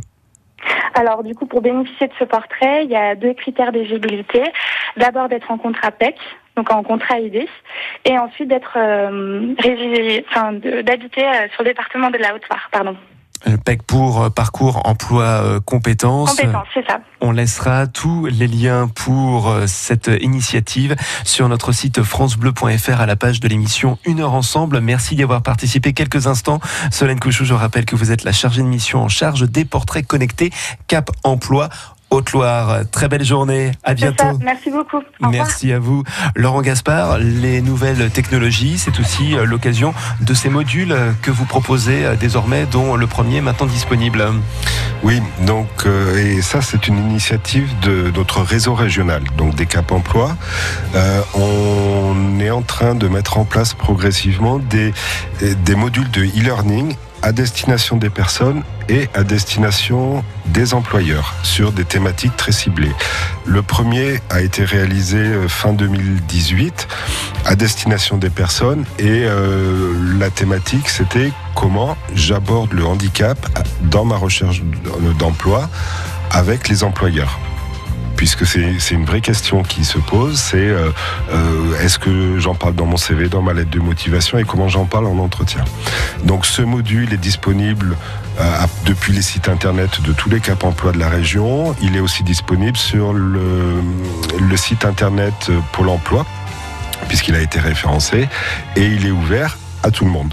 Alors, 0.94 1.22
du 1.22 1.34
coup, 1.34 1.46
pour 1.46 1.62
bénéficier 1.62 2.06
de 2.08 2.12
ce 2.18 2.24
portrait, 2.24 2.84
il 2.84 2.90
y 2.90 2.96
a 2.96 3.14
deux 3.14 3.34
critères 3.34 3.72
d'éligibilité. 3.72 4.42
D'abord, 4.96 5.28
d'être 5.28 5.50
en 5.50 5.58
contrat 5.58 5.90
PEC, 5.90 6.16
donc 6.56 6.70
en 6.72 6.82
contrat 6.82 7.20
aidé, 7.20 7.48
et 8.04 8.18
ensuite 8.18 8.48
d'être 8.48 8.76
euh, 8.76 9.54
résidé- 9.58 10.24
enfin, 10.30 10.52
d'habiter 10.52 11.24
euh, 11.24 11.48
sur 11.54 11.62
le 11.62 11.70
département 11.70 12.10
de 12.10 12.18
la 12.18 12.34
Haute-Loire, 12.34 12.68
pardon. 12.70 12.96
Le 13.44 13.56
PEC 13.56 13.82
pour 13.82 14.22
euh, 14.22 14.30
parcours 14.30 14.86
emploi 14.86 15.24
euh, 15.24 15.58
compétences. 15.58 16.36
Compétence, 16.36 16.68
c'est 16.74 16.86
ça. 16.86 17.00
On 17.20 17.32
laissera 17.32 17.88
tous 17.88 18.26
les 18.26 18.46
liens 18.46 18.86
pour 18.86 19.48
euh, 19.50 19.64
cette 19.66 20.08
initiative 20.20 20.94
sur 21.24 21.48
notre 21.48 21.72
site 21.72 22.04
francebleu.fr 22.04 23.00
à 23.00 23.06
la 23.06 23.16
page 23.16 23.40
de 23.40 23.48
l'émission 23.48 23.98
Une 24.04 24.20
heure 24.20 24.34
ensemble. 24.34 24.80
Merci 24.80 25.16
d'y 25.16 25.24
avoir 25.24 25.42
participé 25.42 25.92
quelques 25.92 26.28
instants. 26.28 26.60
Solène 26.92 27.18
Couchou, 27.18 27.44
je 27.44 27.54
rappelle 27.54 27.84
que 27.84 27.96
vous 27.96 28.12
êtes 28.12 28.22
la 28.22 28.30
chargée 28.30 28.62
de 28.62 28.68
mission 28.68 29.00
en 29.00 29.08
charge 29.08 29.42
des 29.50 29.64
portraits 29.64 30.06
connectés 30.06 30.50
Cap 30.86 31.10
Emploi 31.24 31.68
Haute-Loire. 32.12 32.80
Très 32.90 33.08
belle 33.08 33.24
journée. 33.24 33.72
À 33.84 33.90
ça. 33.90 33.94
bientôt. 33.94 34.38
Merci 34.42 34.70
beaucoup. 34.70 34.98
Au 34.98 35.26
revoir. 35.26 35.32
Merci 35.32 35.72
à 35.72 35.78
vous. 35.78 36.04
Laurent 36.36 36.62
Gaspard, 36.62 37.18
les 37.18 37.60
nouvelles 37.62 38.10
technologies, 38.10 38.78
c'est 38.78 38.98
aussi 39.00 39.36
euh, 39.36 39.44
l'occasion 39.44 39.94
de 40.20 40.34
ces 40.34 40.48
modules 40.48 40.92
euh, 40.92 41.12
que 41.22 41.30
vous 41.30 41.44
proposez 41.44 42.04
euh, 42.04 42.14
désormais, 42.16 42.66
dont 42.66 42.96
le 42.96 43.06
premier 43.06 43.36
est 43.36 43.40
maintenant 43.40 43.66
disponible. 43.66 44.24
Oui, 45.02 45.20
donc 45.46 45.68
euh, 45.86 46.16
et 46.16 46.42
ça 46.42 46.60
c'est 46.60 46.86
une 46.86 46.98
initiative 46.98 47.68
de 47.80 48.12
notre 48.14 48.40
réseau 48.40 48.74
régional, 48.74 49.22
donc 49.36 49.54
des 49.54 49.66
Cap 49.66 49.90
Emploi. 49.90 50.36
Euh, 50.94 51.20
on 51.34 52.38
est 52.40 52.50
en 52.50 52.62
train 52.62 52.94
de 52.94 53.08
mettre 53.08 53.38
en 53.38 53.44
place 53.44 53.74
progressivement 53.74 54.58
des, 54.58 54.92
des 55.40 55.74
modules 55.74 56.10
de 56.10 56.22
e-learning 56.22 56.94
à 57.22 57.32
destination 57.32 57.96
des 57.96 58.10
personnes 58.10 58.62
et 58.88 59.08
à 59.14 59.22
destination 59.22 60.24
des 60.46 60.74
employeurs 60.74 61.34
sur 61.42 61.72
des 61.72 61.84
thématiques 61.84 62.36
très 62.36 62.52
ciblées. 62.52 62.92
Le 63.46 63.62
premier 63.62 64.20
a 64.28 64.40
été 64.40 64.64
réalisé 64.64 65.18
euh, 65.18 65.48
fin 65.48 65.72
2018 65.72 66.88
à 67.46 67.54
destination 67.54 68.18
des 68.18 68.30
personnes 68.30 68.84
et 68.98 69.24
euh, 69.24 69.94
la 70.18 70.30
thématique 70.30 70.88
c'était 70.88 71.32
comment 71.54 71.96
j'aborde 72.14 72.72
le 72.72 72.84
handicap 72.84 73.38
dans 73.82 74.04
ma 74.04 74.16
recherche 74.16 74.62
d'emploi 75.18 75.68
avec 76.30 76.68
les 76.68 76.84
employeurs 76.84 77.38
puisque 78.22 78.46
c'est 78.46 78.94
une 78.94 79.04
vraie 79.04 79.20
question 79.20 79.64
qui 79.64 79.84
se 79.84 79.98
pose, 79.98 80.38
c'est 80.38 80.56
euh, 80.56 80.90
euh, 81.32 81.80
est-ce 81.80 81.98
que 81.98 82.38
j'en 82.38 82.54
parle 82.54 82.76
dans 82.76 82.86
mon 82.86 82.96
CV, 82.96 83.28
dans 83.28 83.42
ma 83.42 83.52
lettre 83.52 83.70
de 83.70 83.80
motivation 83.80 84.38
et 84.38 84.44
comment 84.44 84.68
j'en 84.68 84.84
parle 84.84 85.06
en 85.06 85.18
entretien. 85.18 85.64
Donc 86.22 86.46
ce 86.46 86.62
module 86.62 87.12
est 87.12 87.16
disponible 87.16 87.96
euh, 88.38 88.66
depuis 88.86 89.12
les 89.12 89.22
sites 89.22 89.48
internet 89.48 90.00
de 90.02 90.12
tous 90.12 90.30
les 90.30 90.38
Cap 90.38 90.62
Emploi 90.62 90.92
de 90.92 91.00
la 91.00 91.08
région. 91.08 91.74
Il 91.82 91.96
est 91.96 92.00
aussi 92.00 92.22
disponible 92.22 92.76
sur 92.76 93.12
le, 93.12 93.82
site 94.54 94.84
internet 94.84 95.50
Pôle 95.72 95.88
Emploi, 95.88 96.24
puisqu'il 97.08 97.34
a 97.34 97.40
été 97.40 97.58
référencé, 97.58 98.28
et 98.76 98.86
il 98.86 99.04
est 99.04 99.10
ouvert 99.10 99.58
à 99.82 99.90
tout 99.90 100.04
le 100.04 100.12
monde. 100.12 100.32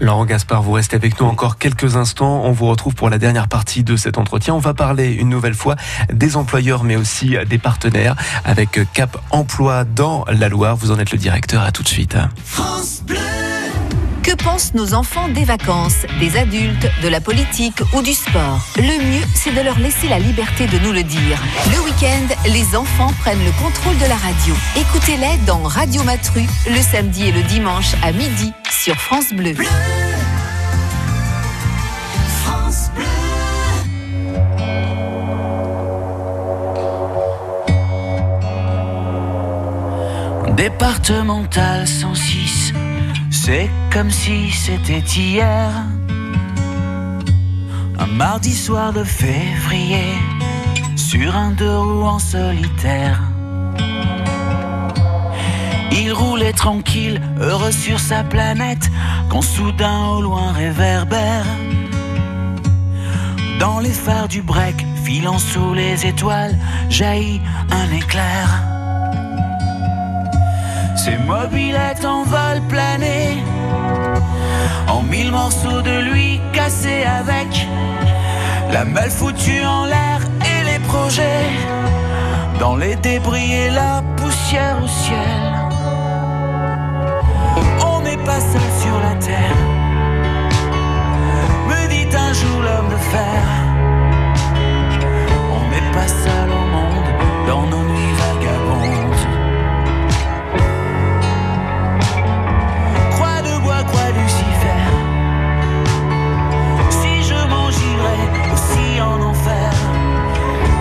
Laurent 0.00 0.24
Gaspard, 0.24 0.62
vous 0.62 0.72
restez 0.72 0.96
avec 0.96 1.20
nous 1.20 1.26
encore 1.26 1.58
quelques 1.58 1.96
instants. 1.96 2.42
On 2.44 2.52
vous 2.52 2.66
retrouve 2.66 2.94
pour 2.94 3.10
la 3.10 3.18
dernière 3.18 3.48
partie 3.48 3.84
de 3.84 3.96
cet 3.96 4.18
entretien. 4.18 4.54
On 4.54 4.58
va 4.58 4.74
parler 4.74 5.12
une 5.12 5.28
nouvelle 5.28 5.54
fois 5.54 5.76
des 6.12 6.36
employeurs, 6.36 6.84
mais 6.84 6.96
aussi 6.96 7.36
des 7.48 7.58
partenaires 7.58 8.16
avec 8.44 8.80
Cap 8.92 9.16
Emploi 9.30 9.84
dans 9.84 10.24
la 10.28 10.48
Loire. 10.48 10.76
Vous 10.76 10.90
en 10.90 10.98
êtes 10.98 11.12
le 11.12 11.18
directeur. 11.18 11.62
À 11.62 11.72
tout 11.72 11.82
de 11.82 11.88
suite. 11.88 12.16
Que 14.24 14.34
pensent 14.42 14.72
nos 14.72 14.94
enfants 14.94 15.28
des 15.28 15.44
vacances, 15.44 16.06
des 16.18 16.38
adultes, 16.38 16.88
de 17.02 17.08
la 17.08 17.20
politique 17.20 17.82
ou 17.92 18.00
du 18.00 18.14
sport? 18.14 18.66
Le 18.76 19.04
mieux, 19.04 19.24
c'est 19.34 19.52
de 19.52 19.60
leur 19.60 19.78
laisser 19.78 20.08
la 20.08 20.18
liberté 20.18 20.66
de 20.66 20.78
nous 20.78 20.92
le 20.92 21.02
dire. 21.02 21.42
Le 21.70 21.80
week-end, 21.84 22.34
les 22.46 22.74
enfants 22.74 23.12
prennent 23.20 23.44
le 23.44 23.52
contrôle 23.62 23.98
de 23.98 24.06
la 24.06 24.16
radio. 24.16 24.54
Écoutez-les 24.76 25.36
dans 25.46 25.62
Radio 25.62 26.02
Matru, 26.04 26.42
le 26.66 26.80
samedi 26.80 27.28
et 27.28 27.32
le 27.32 27.42
dimanche 27.42 27.92
à 28.02 28.12
midi 28.12 28.54
sur 28.70 28.96
France 28.96 29.34
Bleu. 29.34 29.54
Départemental 40.56 41.86
106, 41.86 42.43
c'est 43.44 43.68
comme 43.92 44.10
si 44.10 44.50
c'était 44.50 45.04
hier. 45.16 45.70
Un 47.98 48.06
mardi 48.06 48.54
soir 48.54 48.94
de 48.94 49.04
février, 49.04 50.14
sur 50.96 51.36
un 51.36 51.50
deux 51.50 51.78
roues 51.78 52.06
en 52.06 52.18
solitaire. 52.18 53.20
Il 55.92 56.10
roulait 56.12 56.54
tranquille, 56.54 57.20
heureux 57.38 57.72
sur 57.72 58.00
sa 58.00 58.24
planète, 58.24 58.90
quand 59.28 59.42
soudain 59.42 60.06
au 60.06 60.22
loin 60.22 60.52
réverbère. 60.52 61.44
Dans 63.60 63.78
les 63.78 63.96
phares 64.04 64.28
du 64.28 64.40
break, 64.40 64.76
filant 65.04 65.38
sous 65.38 65.74
les 65.74 66.06
étoiles, 66.06 66.56
jaillit 66.88 67.42
un 67.70 67.92
éclair. 67.92 68.73
Ses 70.96 71.18
mobilettes 71.18 72.04
en 72.04 72.22
vol 72.22 72.60
plané, 72.68 73.42
en 74.88 75.02
mille 75.02 75.30
morceaux 75.30 75.82
de 75.82 76.00
lui 76.10 76.40
cassés 76.52 77.04
avec 77.04 77.66
la 78.72 78.84
malle 78.84 79.10
foutue 79.10 79.64
en 79.64 79.84
l'air 79.86 80.20
et 80.40 80.64
les 80.64 80.78
projets 80.80 81.46
dans 82.58 82.76
les 82.76 82.96
débris 82.96 83.52
et 83.52 83.70
la 83.70 84.02
poussière 84.16 84.78
au 84.82 84.88
ciel. 84.88 85.42
On 87.86 88.00
n'est 88.00 88.24
pas 88.24 88.40
seul 88.40 88.68
sur 88.82 88.98
la 89.00 89.14
terre, 89.16 89.58
me 91.68 91.88
dit 91.88 92.08
un 92.16 92.32
jour 92.32 92.62
l'homme 92.62 92.90
de 92.90 93.00
fer. 93.12 93.42
On 95.56 95.62
n'est 95.70 95.92
pas 95.92 96.08
seul 96.08 96.48
au 96.50 96.64
monde 96.76 97.08
dans 97.46 97.66
nos 97.66 97.83
en 109.04 109.20
enfer, 109.30 109.70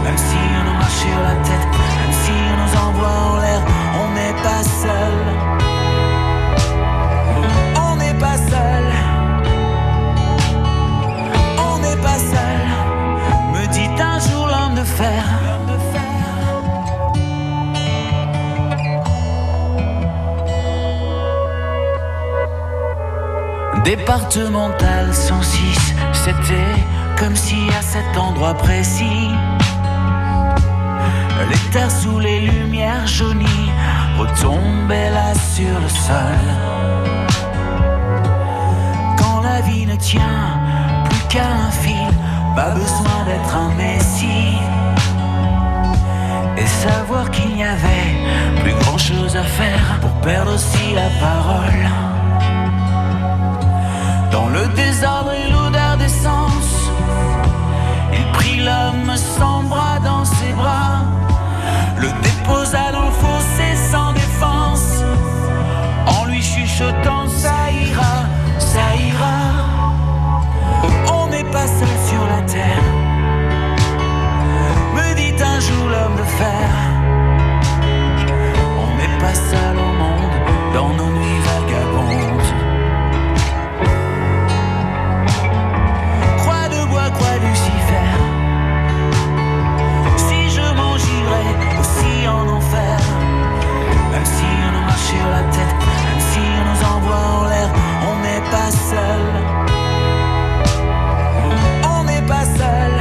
même 0.04 0.18
si 0.18 0.40
on 0.60 0.64
nous 0.68 0.78
marche 0.78 1.06
la 1.28 1.36
tête, 1.48 1.68
même 2.00 2.16
si 2.24 2.32
on 2.52 2.56
nous 2.62 2.74
envoie 2.86 3.16
en 3.32 3.38
l'air, 3.42 3.62
on 4.04 4.08
n'est 4.18 4.38
pas 4.48 4.64
seul. 4.82 5.16
On 7.88 7.96
n'est 7.96 8.20
pas 8.26 8.38
seul. 8.52 8.86
On 11.70 11.76
n'est 11.84 12.02
pas 12.08 12.20
seul. 12.32 12.62
Me 13.54 13.64
dit 13.76 13.90
un 14.02 14.20
jour 14.20 14.48
l'homme 14.48 14.76
de 14.76 14.84
fer. 14.84 15.24
Départemental 23.84 25.14
106, 25.14 25.94
c'était 26.14 26.56
comme 27.18 27.36
si 27.36 27.70
à 27.78 27.82
cet 27.82 28.18
endroit 28.18 28.54
précis, 28.54 29.30
les 31.50 31.72
terres 31.72 31.92
sous 31.92 32.20
les 32.20 32.42
lumières 32.42 33.08
jaunies 33.08 33.72
retombaient 34.18 35.10
là 35.10 35.34
sur 35.56 35.80
le 35.80 35.90
sol. 35.90 36.42
Quand 39.18 39.42
la 39.42 39.62
vie 39.62 39.86
ne 39.86 39.96
tient 39.96 40.60
plus 41.10 41.24
qu'à 41.30 41.48
un 41.68 41.72
fil, 41.72 42.14
pas 42.56 42.72
besoin 42.72 43.26
d'être 43.26 43.56
un 43.56 43.72
messie. 43.76 44.58
Et 46.58 46.68
savoir 46.68 47.30
qu'il 47.32 47.56
n'y 47.56 47.64
avait 47.64 48.14
plus 48.62 48.74
grand 48.76 48.98
chose 48.98 49.36
à 49.36 49.44
faire 49.44 50.00
pour 50.02 50.12
perdre 50.22 50.54
aussi 50.54 50.94
la 50.94 51.10
parole. 51.20 51.84
Dans 54.32 54.48
le 54.48 54.68
désordre 54.76 55.32
et 55.34 55.52
l'odeur 55.52 55.98
d'essence, 55.98 56.53
il 56.53 56.53
l'homme 58.58 59.16
sans 59.16 59.64
bras 59.64 60.00
dans 60.04 60.26
ses 60.26 60.54
bras, 60.54 61.02
le 61.98 62.10
déposa 62.22 62.92
dans 62.92 63.06
le 63.06 63.12
fossé 63.12 63.76
sans 63.92 64.14
défense, 64.14 65.04
en 66.08 66.26
lui 66.26 66.42
chuchotant 66.42 67.28
ça 67.28 67.72
ira, 67.72 68.16
ça 68.60 68.96
ira. 69.10 69.40
On 71.14 71.28
n'est 71.28 71.50
pas 71.52 71.68
seul 71.68 71.96
sur 72.10 72.24
la 72.28 72.42
terre, 72.42 72.88
me 74.96 75.16
dit 75.16 75.36
un 75.42 75.60
jour 75.60 75.90
l'homme 75.90 76.18
de 76.18 76.28
fer. 76.40 76.70
On 78.84 78.98
n'est 78.98 79.20
pas 79.20 79.34
seul 79.34 79.84
la 95.12 95.44
tête, 95.52 95.76
même 96.06 96.24
si 96.32 96.40
on 96.40 96.64
nous 96.70 96.96
envoie 96.96 97.24
en 97.40 97.46
l'air, 97.46 97.70
on 98.10 98.16
n'est 98.26 98.46
pas 98.56 98.72
seul. 98.72 99.24
On 101.96 102.04
n'est 102.04 102.22
pas 102.22 102.46
seul. 102.60 102.94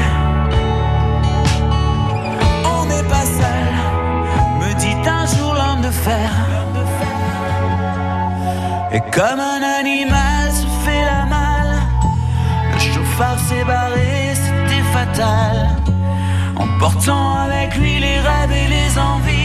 On 2.77 2.85
n'est 2.87 3.09
pas 3.15 3.27
seul. 3.41 3.67
Me 4.61 4.75
dit 4.75 4.97
un 5.09 5.27
jour 5.27 5.55
l'homme 5.55 5.83
de 5.83 5.91
fer. 5.91 6.31
Et 8.93 9.01
comme 9.11 9.41
un 9.41 9.63
animal 9.81 10.51
se 10.51 10.67
fait 10.85 11.05
la 11.05 11.25
malle, 11.25 11.77
le 12.75 12.79
chauffard 12.79 13.39
s'est 13.39 13.65
barré, 13.65 14.35
c'était 14.35 14.85
fatal. 14.93 15.57
En 16.57 16.67
portant 16.79 17.37
avec 17.47 17.77
lui 17.77 18.01
les 18.01 18.19
rêves 18.21 18.53
et 18.53 18.69
les 18.69 18.99
envies 18.99 19.42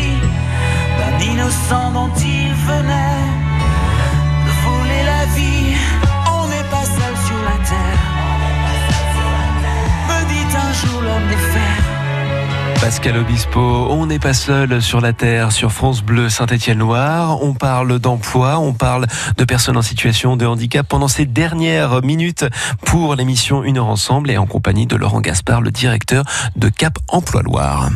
Pascal 12.82 13.18
Obispo, 13.18 13.60
on 13.60 14.08
n'est 14.08 14.18
pas 14.18 14.34
seul 14.34 14.82
sur 14.82 15.00
la 15.00 15.14
Terre, 15.14 15.52
sur 15.52 15.72
France 15.72 16.02
Bleu 16.02 16.30
Saint-Étienne-Loire. 16.30 17.44
On 17.44 17.54
parle 17.54 18.00
d'emploi, 18.00 18.58
on 18.58 18.74
parle 18.74 19.06
de 19.38 19.44
personnes 19.44 19.78
en 19.78 19.82
situation 19.82 20.38
de 20.38 20.46
handicap 20.46 20.88
pendant 20.88 21.08
ces 21.08 21.26
dernières 21.26 22.02
minutes 22.02 22.46
pour 22.84 23.16
l'émission 23.16 23.64
Une 23.64 23.78
heure 23.78 23.88
ensemble 23.88 24.32
et 24.32 24.38
en 24.38 24.48
compagnie 24.48 24.88
de 24.88 24.96
Laurent 24.96 25.22
Gaspard, 25.22 25.62
le 25.62 25.70
directeur 25.70 26.24
de 26.56 26.70
Cap 26.70 26.98
Emploi 27.10 27.44
Loire. 27.44 27.90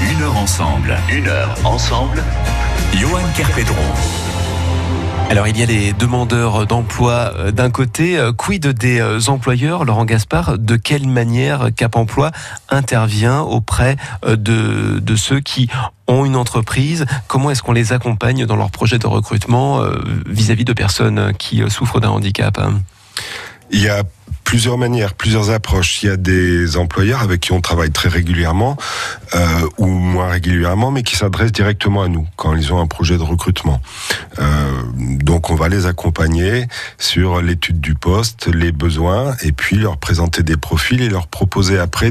Une 0.00 0.22
heure 0.22 0.36
ensemble. 0.36 0.96
Une 1.10 1.26
heure 1.26 1.56
ensemble. 1.64 2.22
Johan 2.94 3.22
Kerpedron. 3.36 3.74
Alors 5.28 5.48
il 5.48 5.58
y 5.58 5.62
a 5.62 5.66
les 5.66 5.92
demandeurs 5.92 6.66
d'emploi 6.66 7.32
euh, 7.36 7.50
d'un 7.50 7.68
côté, 7.68 8.16
euh, 8.16 8.32
quid 8.32 8.66
des 8.66 9.00
euh, 9.00 9.18
employeurs, 9.26 9.84
Laurent 9.84 10.04
Gaspard, 10.04 10.56
de 10.56 10.76
quelle 10.76 11.08
manière 11.08 11.70
Cap 11.76 11.96
Emploi 11.96 12.30
intervient 12.70 13.40
auprès 13.40 13.96
de, 14.26 15.00
de 15.00 15.16
ceux 15.16 15.40
qui 15.40 15.68
ont 16.06 16.24
une 16.24 16.36
entreprise? 16.36 17.04
Comment 17.26 17.50
est-ce 17.50 17.62
qu'on 17.64 17.72
les 17.72 17.92
accompagne 17.92 18.46
dans 18.46 18.56
leur 18.56 18.70
projet 18.70 18.98
de 18.98 19.06
recrutement 19.06 19.82
vis-à-vis 20.26 20.64
de 20.64 20.72
personnes 20.72 21.32
qui 21.38 21.62
souffrent 21.68 22.00
d'un 22.00 22.10
handicap 22.10 22.58
hein? 22.58 22.80
Il 23.70 23.80
y 23.80 23.88
a 23.88 24.02
plusieurs 24.48 24.78
manières, 24.78 25.12
plusieurs 25.12 25.50
approches. 25.50 26.02
Il 26.02 26.06
y 26.06 26.08
a 26.08 26.16
des 26.16 26.78
employeurs 26.78 27.20
avec 27.20 27.40
qui 27.40 27.52
on 27.52 27.60
travaille 27.60 27.90
très 27.90 28.08
régulièrement 28.08 28.78
euh, 29.34 29.68
ou 29.76 29.88
moins 29.88 30.30
régulièrement, 30.30 30.90
mais 30.90 31.02
qui 31.02 31.16
s'adressent 31.16 31.52
directement 31.52 32.00
à 32.00 32.08
nous 32.08 32.26
quand 32.36 32.56
ils 32.56 32.72
ont 32.72 32.80
un 32.80 32.86
projet 32.86 33.18
de 33.18 33.22
recrutement. 33.22 33.82
Euh, 34.38 34.70
donc 34.96 35.50
on 35.50 35.54
va 35.54 35.68
les 35.68 35.84
accompagner 35.84 36.66
sur 36.96 37.42
l'étude 37.42 37.78
du 37.78 37.94
poste, 37.94 38.46
les 38.46 38.72
besoins, 38.72 39.36
et 39.42 39.52
puis 39.52 39.76
leur 39.76 39.98
présenter 39.98 40.42
des 40.42 40.56
profils 40.56 41.02
et 41.02 41.10
leur 41.10 41.26
proposer 41.26 41.78
après 41.78 42.10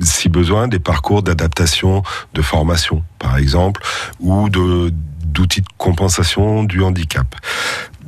si 0.00 0.28
besoin, 0.28 0.68
des 0.68 0.78
parcours 0.78 1.24
d'adaptation, 1.24 2.04
de 2.34 2.42
formation, 2.42 3.02
par 3.18 3.36
exemple, 3.36 3.82
ou 4.20 4.48
d'outils 4.48 5.62
de 5.62 5.68
compensation 5.76 6.62
du 6.62 6.84
handicap. 6.84 7.34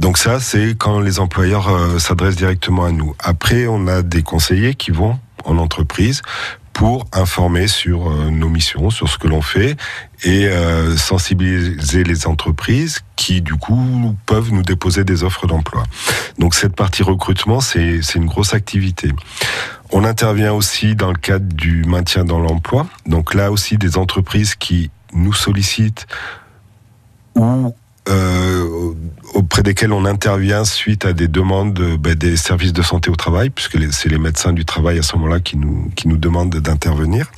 Donc 0.01 0.17
ça, 0.17 0.41
c'est 0.41 0.75
quand 0.79 0.99
les 0.99 1.21
employeurs 1.21 1.69
euh, 1.69 1.99
s'adressent 1.99 2.37
directement 2.37 2.87
à 2.87 2.91
nous. 2.91 3.15
Après, 3.19 3.67
on 3.67 3.87
a 3.87 4.01
des 4.01 4.23
conseillers 4.23 4.75
qui 4.75 4.93
vont 4.93 5.19
en 5.45 5.59
entreprise 5.59 6.23
pour 6.73 7.07
informer 7.13 7.69
sur 7.69 8.11
euh, 8.11 8.31
nos 8.31 8.49
missions, 8.49 8.89
sur 8.89 9.11
ce 9.11 9.19
que 9.19 9.29
l'on 9.29 9.43
fait 9.43 9.77
et 10.25 10.47
euh, 10.47 10.97
sensibiliser 10.97 12.03
les 12.03 12.27
entreprises 12.27 13.01
qui, 13.17 13.43
du 13.43 13.57
coup, 13.57 14.17
peuvent 14.25 14.51
nous 14.55 14.63
déposer 14.63 15.05
des 15.05 15.23
offres 15.23 15.47
d'emploi. 15.47 15.83
Donc 16.39 16.55
cette 16.55 16.75
partie 16.75 17.03
recrutement, 17.03 17.61
c'est 17.61 18.01
une 18.15 18.25
grosse 18.25 18.55
activité. 18.55 19.13
On 19.91 20.05
intervient 20.05 20.55
aussi 20.55 20.95
dans 20.95 21.11
le 21.11 21.19
cadre 21.19 21.53
du 21.53 21.85
maintien 21.85 22.25
dans 22.25 22.41
l'emploi. 22.41 22.87
Donc 23.05 23.35
là 23.35 23.53
aussi, 23.53 23.77
des 23.77 23.99
entreprises 23.99 24.55
qui 24.55 24.91
nous 25.13 25.35
sollicitent 25.35 26.07
ou 27.35 27.75
auprès 29.35 29.63
desquelles 29.63 29.93
on 29.93 30.05
intervient 30.05 30.65
suite 30.65 31.05
à 31.05 31.13
des 31.13 31.29
demandes 31.29 31.75
de- 31.75 31.97
ben, 31.97 32.15
des 32.15 32.37
services 32.37 32.73
de 32.73 32.83
santé 32.83 33.11
au 33.11 33.17
travail, 33.17 33.51
puisque 33.51 33.79
c'est 33.93 34.09
les 34.09 34.19
médecins 34.19 34.53
du 34.53 34.65
travail 34.65 34.99
à 34.99 35.03
ce 35.03 35.17
moment-là 35.17 35.41
qui 35.41 35.57
nous, 35.57 35.91
qui 35.97 36.09
nous 36.09 36.17
demandent 36.17 36.55
d'intervenir. 36.55 37.31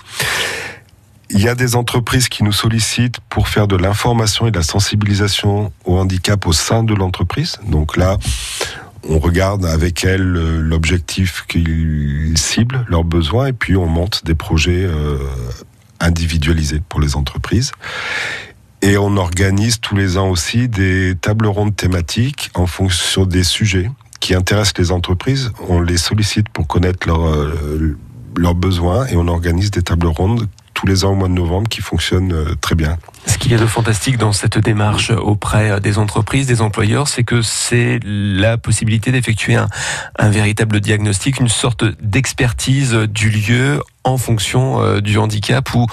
Il 1.30 1.40
y 1.40 1.48
a 1.48 1.54
des 1.54 1.76
entreprises 1.76 2.28
qui 2.28 2.44
nous 2.44 2.52
sollicitent 2.52 3.20
pour 3.30 3.48
faire 3.48 3.66
de 3.66 3.76
l'information 3.76 4.46
et 4.46 4.50
de 4.50 4.58
la 4.58 4.62
sensibilisation 4.62 5.72
au 5.84 5.96
handicap 5.98 6.46
au 6.46 6.52
sein 6.52 6.82
de 6.82 6.94
l'entreprise. 6.94 7.58
Donc 7.66 7.96
là, 7.96 8.18
on 9.08 9.18
regarde 9.18 9.64
avec 9.64 10.04
elles 10.04 10.36
euh, 10.36 10.60
l'objectif 10.60 11.44
qu'ils 11.48 12.34
ciblent, 12.36 12.84
leurs 12.88 13.04
besoins, 13.04 13.46
et 13.46 13.52
puis 13.52 13.76
on 13.76 13.86
monte 13.86 14.24
des 14.24 14.34
projets 14.34 14.84
euh, 14.84 15.18
individualisés 16.00 16.82
pour 16.88 17.00
les 17.00 17.16
entreprises. 17.16 17.72
Et 18.82 18.98
on 18.98 19.16
organise 19.16 19.80
tous 19.80 19.94
les 19.94 20.18
ans 20.18 20.28
aussi 20.28 20.68
des 20.68 21.14
tables 21.20 21.46
rondes 21.46 21.76
thématiques 21.76 22.50
en 22.54 22.66
fonction 22.66 23.24
des 23.24 23.44
sujets 23.44 23.88
qui 24.18 24.34
intéressent 24.34 24.78
les 24.78 24.90
entreprises. 24.90 25.52
On 25.68 25.80
les 25.80 25.96
sollicite 25.96 26.48
pour 26.48 26.66
connaître 26.66 27.06
leurs 27.06 27.26
euh, 27.26 27.96
leurs 28.36 28.54
besoins 28.54 29.06
et 29.06 29.16
on 29.16 29.28
organise 29.28 29.70
des 29.70 29.82
tables 29.82 30.06
rondes 30.06 30.48
tous 30.74 30.86
les 30.86 31.04
ans 31.04 31.12
au 31.12 31.14
mois 31.14 31.28
de 31.28 31.34
novembre 31.34 31.68
qui 31.68 31.80
fonctionnent 31.80 32.32
euh, 32.32 32.54
très 32.60 32.74
bien. 32.74 32.96
Ce 33.26 33.38
qu'il 33.38 33.52
y 33.52 33.54
a 33.54 33.58
de 33.58 33.66
fantastique 33.66 34.16
dans 34.18 34.32
cette 34.32 34.58
démarche 34.58 35.10
auprès 35.10 35.80
des 35.80 35.98
entreprises, 35.98 36.46
des 36.46 36.60
employeurs, 36.60 37.08
c'est 37.08 37.24
que 37.24 37.42
c'est 37.42 38.00
la 38.04 38.58
possibilité 38.58 39.12
d'effectuer 39.12 39.54
un, 39.54 39.68
un 40.18 40.30
véritable 40.30 40.80
diagnostic, 40.80 41.38
une 41.38 41.48
sorte 41.48 41.84
d'expertise 42.02 42.94
du 42.94 43.30
lieu 43.30 43.80
en 44.04 44.16
fonction 44.16 44.80
euh, 44.80 45.00
du 45.00 45.18
handicap 45.18 45.72
ou 45.74 45.86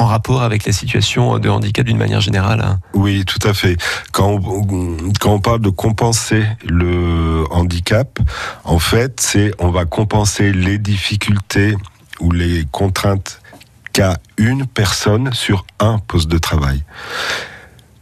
en 0.00 0.06
rapport 0.06 0.42
avec 0.42 0.64
la 0.64 0.72
situation 0.72 1.38
de 1.38 1.48
handicap 1.48 1.84
d'une 1.84 1.98
manière 1.98 2.22
générale. 2.22 2.60
hein. 2.62 2.80
Oui, 2.94 3.24
tout 3.26 3.46
à 3.46 3.52
fait. 3.52 3.76
Quand 4.12 4.40
on, 5.24 5.40
parle 5.40 5.60
de 5.60 5.68
compenser 5.68 6.44
le 6.66 7.44
handicap, 7.50 8.18
en 8.64 8.78
fait, 8.78 9.20
c'est 9.20 9.52
on 9.58 9.70
va 9.70 9.84
compenser 9.84 10.52
les 10.52 10.78
difficultés 10.78 11.76
ou 12.18 12.32
les 12.32 12.64
contraintes 12.72 13.42
qu'a 13.92 14.16
une 14.38 14.66
personne 14.66 15.32
sur 15.34 15.66
un 15.78 15.98
poste 15.98 16.28
de 16.28 16.38
travail. 16.38 16.82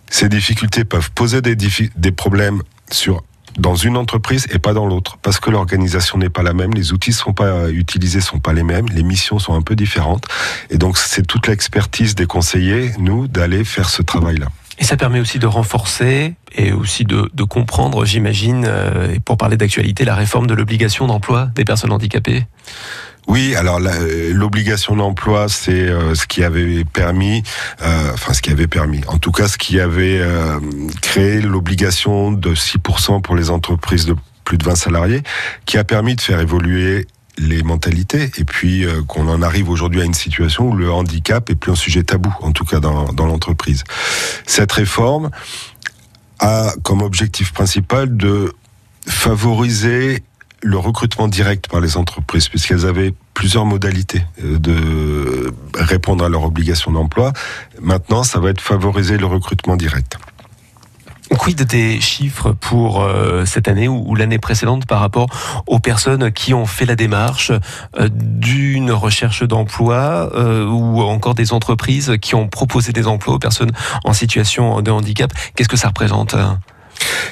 Ces 0.09 0.29
difficultés 0.29 0.85
peuvent 0.85 1.11
poser 1.11 1.43
des, 1.43 1.57
des 1.57 2.13
problèmes 2.13 2.63
sur 2.91 3.23
dans 3.59 3.75
une 3.75 3.97
entreprise 3.97 4.47
et 4.51 4.59
pas 4.59 4.73
dans 4.73 4.87
l'autre 4.87 5.19
parce 5.23 5.41
que 5.41 5.51
l'organisation 5.51 6.19
n'est 6.19 6.31
pas 6.31 6.43
la 6.43 6.53
même, 6.53 6.73
les 6.75 6.93
outils 6.93 7.13
sont 7.13 7.33
pas 7.33 7.47
euh, 7.47 7.73
utilisés 7.73 8.21
sont 8.21 8.39
pas 8.39 8.53
les 8.53 8.63
mêmes, 8.63 8.87
les 8.89 9.03
missions 9.03 9.39
sont 9.39 9.55
un 9.55 9.63
peu 9.63 9.77
différentes 9.77 10.25
et 10.71 10.79
donc 10.79 10.99
c'est 10.99 11.27
toute 11.27 11.47
l'expertise 11.47 12.15
des 12.15 12.27
conseillers 12.27 12.93
nous 12.99 13.29
d'aller 13.29 13.65
faire 13.65 13.89
ce 13.89 14.03
travail-là. 14.03 14.49
Et 14.79 14.85
ça 14.85 14.97
permet 14.97 15.19
aussi 15.19 15.39
de 15.39 15.47
renforcer 15.47 16.35
et 16.55 16.73
aussi 16.73 17.05
de, 17.05 17.29
comprendre, 17.43 18.05
j'imagine, 18.05 18.65
euh, 18.67 19.17
pour 19.25 19.37
parler 19.37 19.57
d'actualité, 19.57 20.05
la 20.05 20.15
réforme 20.15 20.47
de 20.47 20.55
l'obligation 20.55 21.07
d'emploi 21.07 21.49
des 21.55 21.65
personnes 21.65 21.93
handicapées? 21.93 22.47
Oui, 23.29 23.55
alors 23.55 23.79
l'obligation 24.33 24.97
d'emploi, 24.97 25.49
c'est 25.49 25.71
euh, 25.89 26.15
ce 26.15 26.27
qui 26.27 26.43
avait 26.43 26.85
permis, 26.85 27.43
euh, 27.83 28.13
enfin 28.15 28.33
ce 28.33 28.41
qui 28.41 28.51
avait 28.51 28.67
permis, 28.67 29.03
en 29.07 29.19
tout 29.19 29.33
cas 29.33 29.49
ce 29.49 29.59
qui 29.59 29.79
avait 29.81 30.19
euh, 30.19 30.59
créé 31.03 31.43
l'obligation 31.43 32.33
de 32.33 32.55
6% 32.55 33.21
pour 33.21 33.37
les 33.37 33.51
entreprises 33.51 34.07
de 34.07 34.17
plus 34.45 34.57
de 34.57 34.65
20 34.65 34.77
salariés, 34.77 35.23
qui 35.67 35.77
a 35.77 35.85
permis 35.85 36.17
de 36.17 36.23
faire 36.23 36.41
évoluer 36.41 37.07
les 37.37 37.63
mentalités 37.63 38.31
et 38.39 38.45
puis 38.45 38.85
euh, 38.85 39.03
qu'on 39.07 39.29
en 39.29 39.43
arrive 39.43 39.69
aujourd'hui 39.69 40.01
à 40.01 40.05
une 40.05 40.15
situation 40.15 40.71
où 40.71 40.75
le 40.75 40.91
handicap 40.91 41.51
est 41.51 41.55
plus 41.55 41.73
un 41.73 41.77
sujet 41.77 42.03
tabou, 42.03 42.35
en 42.41 42.53
tout 42.53 42.65
cas 42.65 42.81
dans, 42.81 43.13
dans 43.13 43.27
l'entreprise. 43.27 43.85
Cette 44.47 44.73
réforme 44.73 45.31
a 46.39 46.73
comme 46.83 47.03
objectif 47.03 47.53
principal 47.53 48.17
de 48.17 48.55
favoriser 49.07 50.23
le 50.63 50.79
recrutement 50.79 51.29
direct 51.29 51.69
par 51.69 51.81
les 51.81 51.97
entreprises, 51.97 52.49
puisqu'elles 52.49 52.87
avaient 52.87 53.15
plusieurs 53.35 53.65
modalités 53.65 54.23
euh, 54.43 54.59
de 54.59 55.53
répondre 55.77 56.25
à 56.25 56.29
leurs 56.29 56.45
obligations 56.45 56.91
d'emploi. 56.91 57.33
Maintenant, 57.81 58.25
ça 58.25 58.41
va 58.41 58.51
être 58.51 58.61
favoriser 58.61 59.17
le 59.17 59.27
recrutement 59.27 59.77
direct. 59.77 60.19
Quid 61.39 61.63
des 61.63 62.01
chiffres 62.01 62.53
pour 62.53 63.03
euh, 63.03 63.45
cette 63.45 63.69
année 63.69 63.87
ou, 63.87 64.15
l'année 64.15 64.39
précédente 64.39 64.87
par 64.87 65.01
rapport 65.01 65.29
aux 65.67 65.79
personnes 65.79 66.33
qui 66.33 66.55
ont 66.55 66.65
fait 66.65 66.87
la 66.87 66.97
démarche 66.97 67.53
euh, 68.01 68.09
d'une 68.11 68.91
recherche 68.91 69.43
d'emploi 69.43 70.33
ou 70.67 71.03
encore 71.03 71.35
des 71.35 71.53
entreprises 71.53 72.15
qui 72.21 72.35
ont 72.35 72.49
proposé 72.49 72.93
des 72.93 73.07
emplois 73.07 73.35
aux 73.35 73.39
personnes 73.39 73.73
en 74.05 74.15
situation 74.15 74.81
de 74.81 74.91
handicap? 74.91 75.31
Qu'est-ce 75.55 75.69
que 75.69 75.77
ça 75.77 75.89
représente 75.89 76.35
hein? 76.35 76.59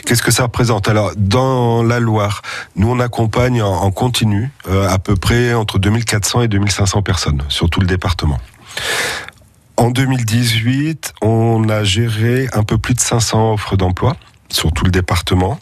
Qu'est-ce 0.05 0.23
que 0.23 0.31
ça 0.31 0.45
représente? 0.45 0.89
Alors, 0.89 1.13
dans 1.17 1.83
la 1.83 1.99
Loire, 2.01 2.43
nous, 2.77 2.89
on 2.89 3.01
accompagne 3.01 3.63
en, 3.63 3.91
continu 3.91 4.51
euh, 4.69 4.89
à 4.89 4.99
peu 4.99 5.17
près 5.17 5.53
entre 5.55 5.79
2400 5.79 6.43
et 6.43 6.49
2500 6.49 7.03
personnes 7.03 7.43
sur 7.49 7.69
tout 7.69 7.81
le 7.81 7.87
département. 7.87 8.39
En 9.77 9.91
2018, 9.91 11.15
on 11.23 11.69
a 11.69 11.85
géré 11.85 12.49
un 12.53 12.63
peu 12.63 12.79
plus 12.79 12.95
de 12.95 13.01
500 13.01 13.55
offres 13.55 13.77
d'emploi 13.77 14.17
sur 14.49 14.73
tout 14.73 14.85
le 14.85 14.91
département. 14.91 15.59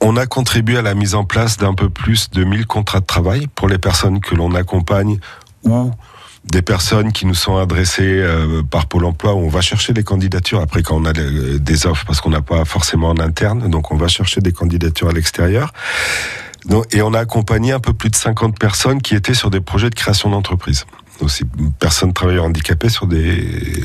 On 0.00 0.16
a 0.16 0.26
contribué 0.26 0.78
à 0.78 0.82
la 0.82 0.94
mise 0.94 1.14
en 1.14 1.24
place 1.24 1.56
d'un 1.56 1.74
peu 1.74 1.88
plus 1.88 2.30
de 2.30 2.44
1000 2.44 2.66
contrats 2.66 3.00
de 3.00 3.06
travail 3.06 3.48
pour 3.48 3.68
les 3.68 3.78
personnes 3.78 4.20
que 4.20 4.34
l'on 4.34 4.54
accompagne 4.54 5.18
ou 5.64 5.90
des 6.50 6.62
personnes 6.62 7.12
qui 7.12 7.26
nous 7.26 7.34
sont 7.34 7.56
adressées 7.58 8.02
euh, 8.22 8.62
par 8.62 8.86
Pôle 8.86 9.04
Emploi. 9.04 9.34
où 9.34 9.38
On 9.38 9.48
va 9.48 9.60
chercher 9.60 9.92
des 9.92 10.02
candidatures 10.04 10.60
après 10.60 10.82
quand 10.82 10.96
on 10.96 11.04
a 11.04 11.12
des- 11.12 11.58
des 11.58 11.86
offres 11.86 12.04
parce 12.06 12.20
qu'on 12.20 12.30
n'a 12.30 12.40
pas 12.40 12.64
forcément 12.64 13.10
en 13.10 13.18
interne, 13.18 13.68
donc 13.68 13.90
on 13.92 13.96
va 13.96 14.08
chercher 14.08 14.40
des 14.40 14.52
candidatures 14.52 15.08
à 15.08 15.12
l'extérieur. 15.12 15.72
Et 16.92 17.02
on 17.02 17.14
a 17.14 17.20
accompagné 17.20 17.72
un 17.72 17.80
peu 17.80 17.92
plus 17.92 18.10
de 18.10 18.16
50 18.16 18.58
personnes 18.58 19.00
qui 19.00 19.14
étaient 19.14 19.34
sur 19.34 19.50
des 19.50 19.60
projets 19.60 19.90
de 19.90 19.94
création 19.94 20.28
d'entreprise. 20.30 20.84
Aussi, 21.20 21.44
personnes 21.80 22.12
travailleurs 22.12 22.44
handicapées 22.44 22.88
sur 22.88 23.06
des, 23.06 23.36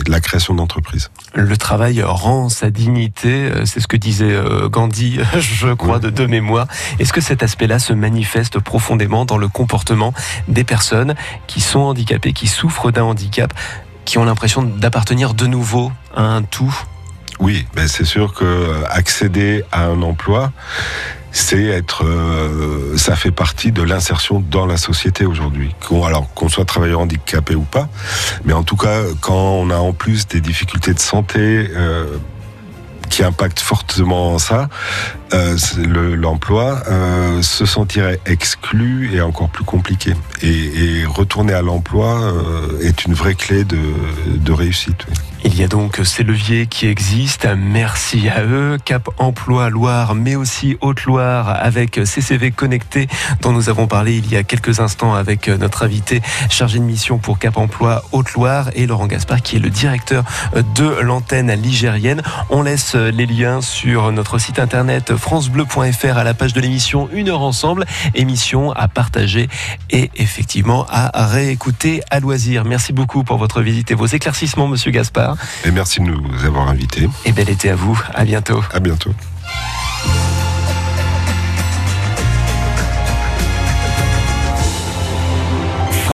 de 0.06 0.12
la 0.12 0.20
création 0.20 0.54
d'entreprise. 0.54 1.10
Le 1.34 1.58
travail 1.58 2.04
rend 2.04 2.48
sa 2.50 2.70
dignité, 2.70 3.30
euh, 3.30 3.66
c'est 3.66 3.80
ce 3.80 3.88
que 3.88 3.98
disait 3.98 4.32
euh, 4.32 4.70
Gandhi, 4.70 5.20
je 5.40 5.74
crois, 5.74 6.00
de, 6.00 6.10
de 6.10 6.26
mémoire. 6.28 6.68
Est-ce 7.00 7.12
que 7.12 7.22
cet 7.22 7.42
aspect-là 7.42 7.80
se 7.80 7.94
manifeste 7.94 8.60
profondément 8.60 9.26
dans 9.26 9.38
le 9.38 9.48
comportement 9.48 10.14
des 10.48 10.64
personnes 10.64 11.16
qui 11.48 11.62
sont 11.62 11.80
handicapées, 11.80 12.34
qui 12.34 12.48
souffrent 12.48 12.92
d'un 12.92 13.04
handicap, 13.04 13.54
qui 14.06 14.18
ont 14.18 14.26
l'impression 14.26 14.62
d'appartenir 14.62 15.34
de 15.34 15.48
nouveau 15.48 15.92
à 16.16 16.24
un 16.24 16.44
tout? 16.44 16.76
Oui, 17.40 17.66
ben 17.76 17.88
c'est 17.88 18.06
sûr 18.06 18.34
que 18.34 18.46
euh, 18.46 18.84
accéder 18.90 19.64
à 19.72 19.86
un 19.86 20.02
emploi, 20.02 20.52
c'est 21.36 21.64
être, 21.66 22.06
euh, 22.06 22.96
ça 22.96 23.16
fait 23.16 23.32
partie 23.32 23.72
de 23.72 23.82
l'insertion 23.82 24.40
dans 24.40 24.66
la 24.68 24.78
société 24.78 25.26
aujourd'hui. 25.26 25.76
Qu'on- 25.86 26.06
Alors 26.06 26.34
qu'on 26.34 26.48
soit 26.48 26.64
travailleur 26.66 27.00
handicapé 27.02 27.56
ou 27.56 27.64
pas, 27.64 27.90
mais 28.46 28.54
en 28.54 28.64
tout 28.64 28.78
cas, 28.78 29.00
quand 29.20 29.34
on 29.36 29.70
a 29.72 29.76
en 29.78 29.92
plus 29.94 30.28
des 30.28 30.40
difficultés 30.40 30.94
de 30.94 31.00
santé. 31.00 31.70
euh, 31.76 32.06
qui 33.10 33.22
impactent 33.24 33.60
fortement 33.60 34.40
ça, 34.40 34.70
euh, 35.34 35.58
l'emploi, 36.16 36.82
euh, 36.90 37.42
se 37.42 37.66
sentir 37.66 38.06
exclu 38.26 39.16
est 39.16 39.22
encore 39.22 39.50
plus 39.50 39.64
compliqué. 39.64 40.14
Et, 40.42 40.50
et 41.02 41.06
retourner 41.06 41.54
à 41.54 41.62
l'emploi 41.62 42.22
euh, 42.22 42.80
est 42.82 43.06
une 43.06 43.14
vraie 43.14 43.34
clé 43.34 43.64
de, 43.64 44.52
réussite. 44.52 45.08
Il 45.46 45.60
y 45.60 45.64
a 45.64 45.68
donc 45.68 46.00
ces 46.04 46.24
leviers 46.24 46.68
qui 46.68 46.88
existent. 46.88 47.50
Merci 47.58 48.30
à 48.30 48.44
eux. 48.44 48.78
Cap 48.86 49.10
Emploi 49.18 49.70
Loire, 49.70 50.16
mais 50.16 50.36
aussi 50.36 50.78
Haute-Loire 50.80 51.50
avec 51.50 52.00
CCV 52.06 52.52
Connecté 52.52 53.08
dont 53.42 53.52
nous 53.52 53.68
avons 53.68 53.88
parlé 53.88 54.16
il 54.16 54.32
y 54.32 54.38
a 54.38 54.44
quelques 54.44 54.80
instants 54.80 55.16
avec 55.16 55.50
notre 55.50 55.84
invité 55.84 56.22
chargé 56.50 56.80
de 56.80 56.84
mission 56.84 57.18
pour 57.18 57.40
Cap 57.40 57.58
Emploi 57.58 58.04
Haute-Loire 58.12 58.70
et 58.76 58.86
Laurent 58.86 59.08
Gaspard 59.08 59.42
qui 59.42 59.58
est 59.58 59.60
le 59.60 59.70
directeur 59.70 60.24
de 60.76 61.02
l'antenne 61.02 61.52
ligérienne. 61.52 62.22
On 62.50 62.62
laisse 62.62 62.96
les 62.96 63.26
liens 63.26 63.60
sur 63.60 64.12
notre 64.12 64.38
site 64.38 64.60
internet 64.60 65.14
francebleu.fr 65.24 66.18
à 66.18 66.24
la 66.24 66.34
page 66.34 66.54
de 66.54 66.60
l'émission 66.60 67.10
Une 67.14 67.30
heure 67.30 67.42
ensemble, 67.42 67.86
émission 68.14 68.72
à 68.74 68.88
partager 68.88 69.50
et 69.90 70.12
effectivement 70.16 70.86
à 70.90 71.26
réécouter 71.28 72.02
à 72.12 72.20
loisir. 72.20 72.66
Merci 72.66 72.94
beaucoup 72.94 73.24
pour 73.24 73.38
votre 73.38 73.62
visite 73.62 73.90
et 73.92 73.96
vos 73.96 74.06
éclaircissements, 74.06 74.68
monsieur 74.68 74.92
Gaspard. 74.92 75.38
Et 75.66 75.72
merci 75.72 76.02
de 76.02 76.06
nous 76.06 76.46
avoir 76.46 76.68
invités. 76.68 77.10
Et 77.26 77.32
bel 77.32 77.50
été 77.50 77.70
à 77.70 77.76
vous. 77.76 78.00
À 78.14 78.26
bientôt. 78.26 78.62
À 78.74 78.80
bientôt. 78.80 79.14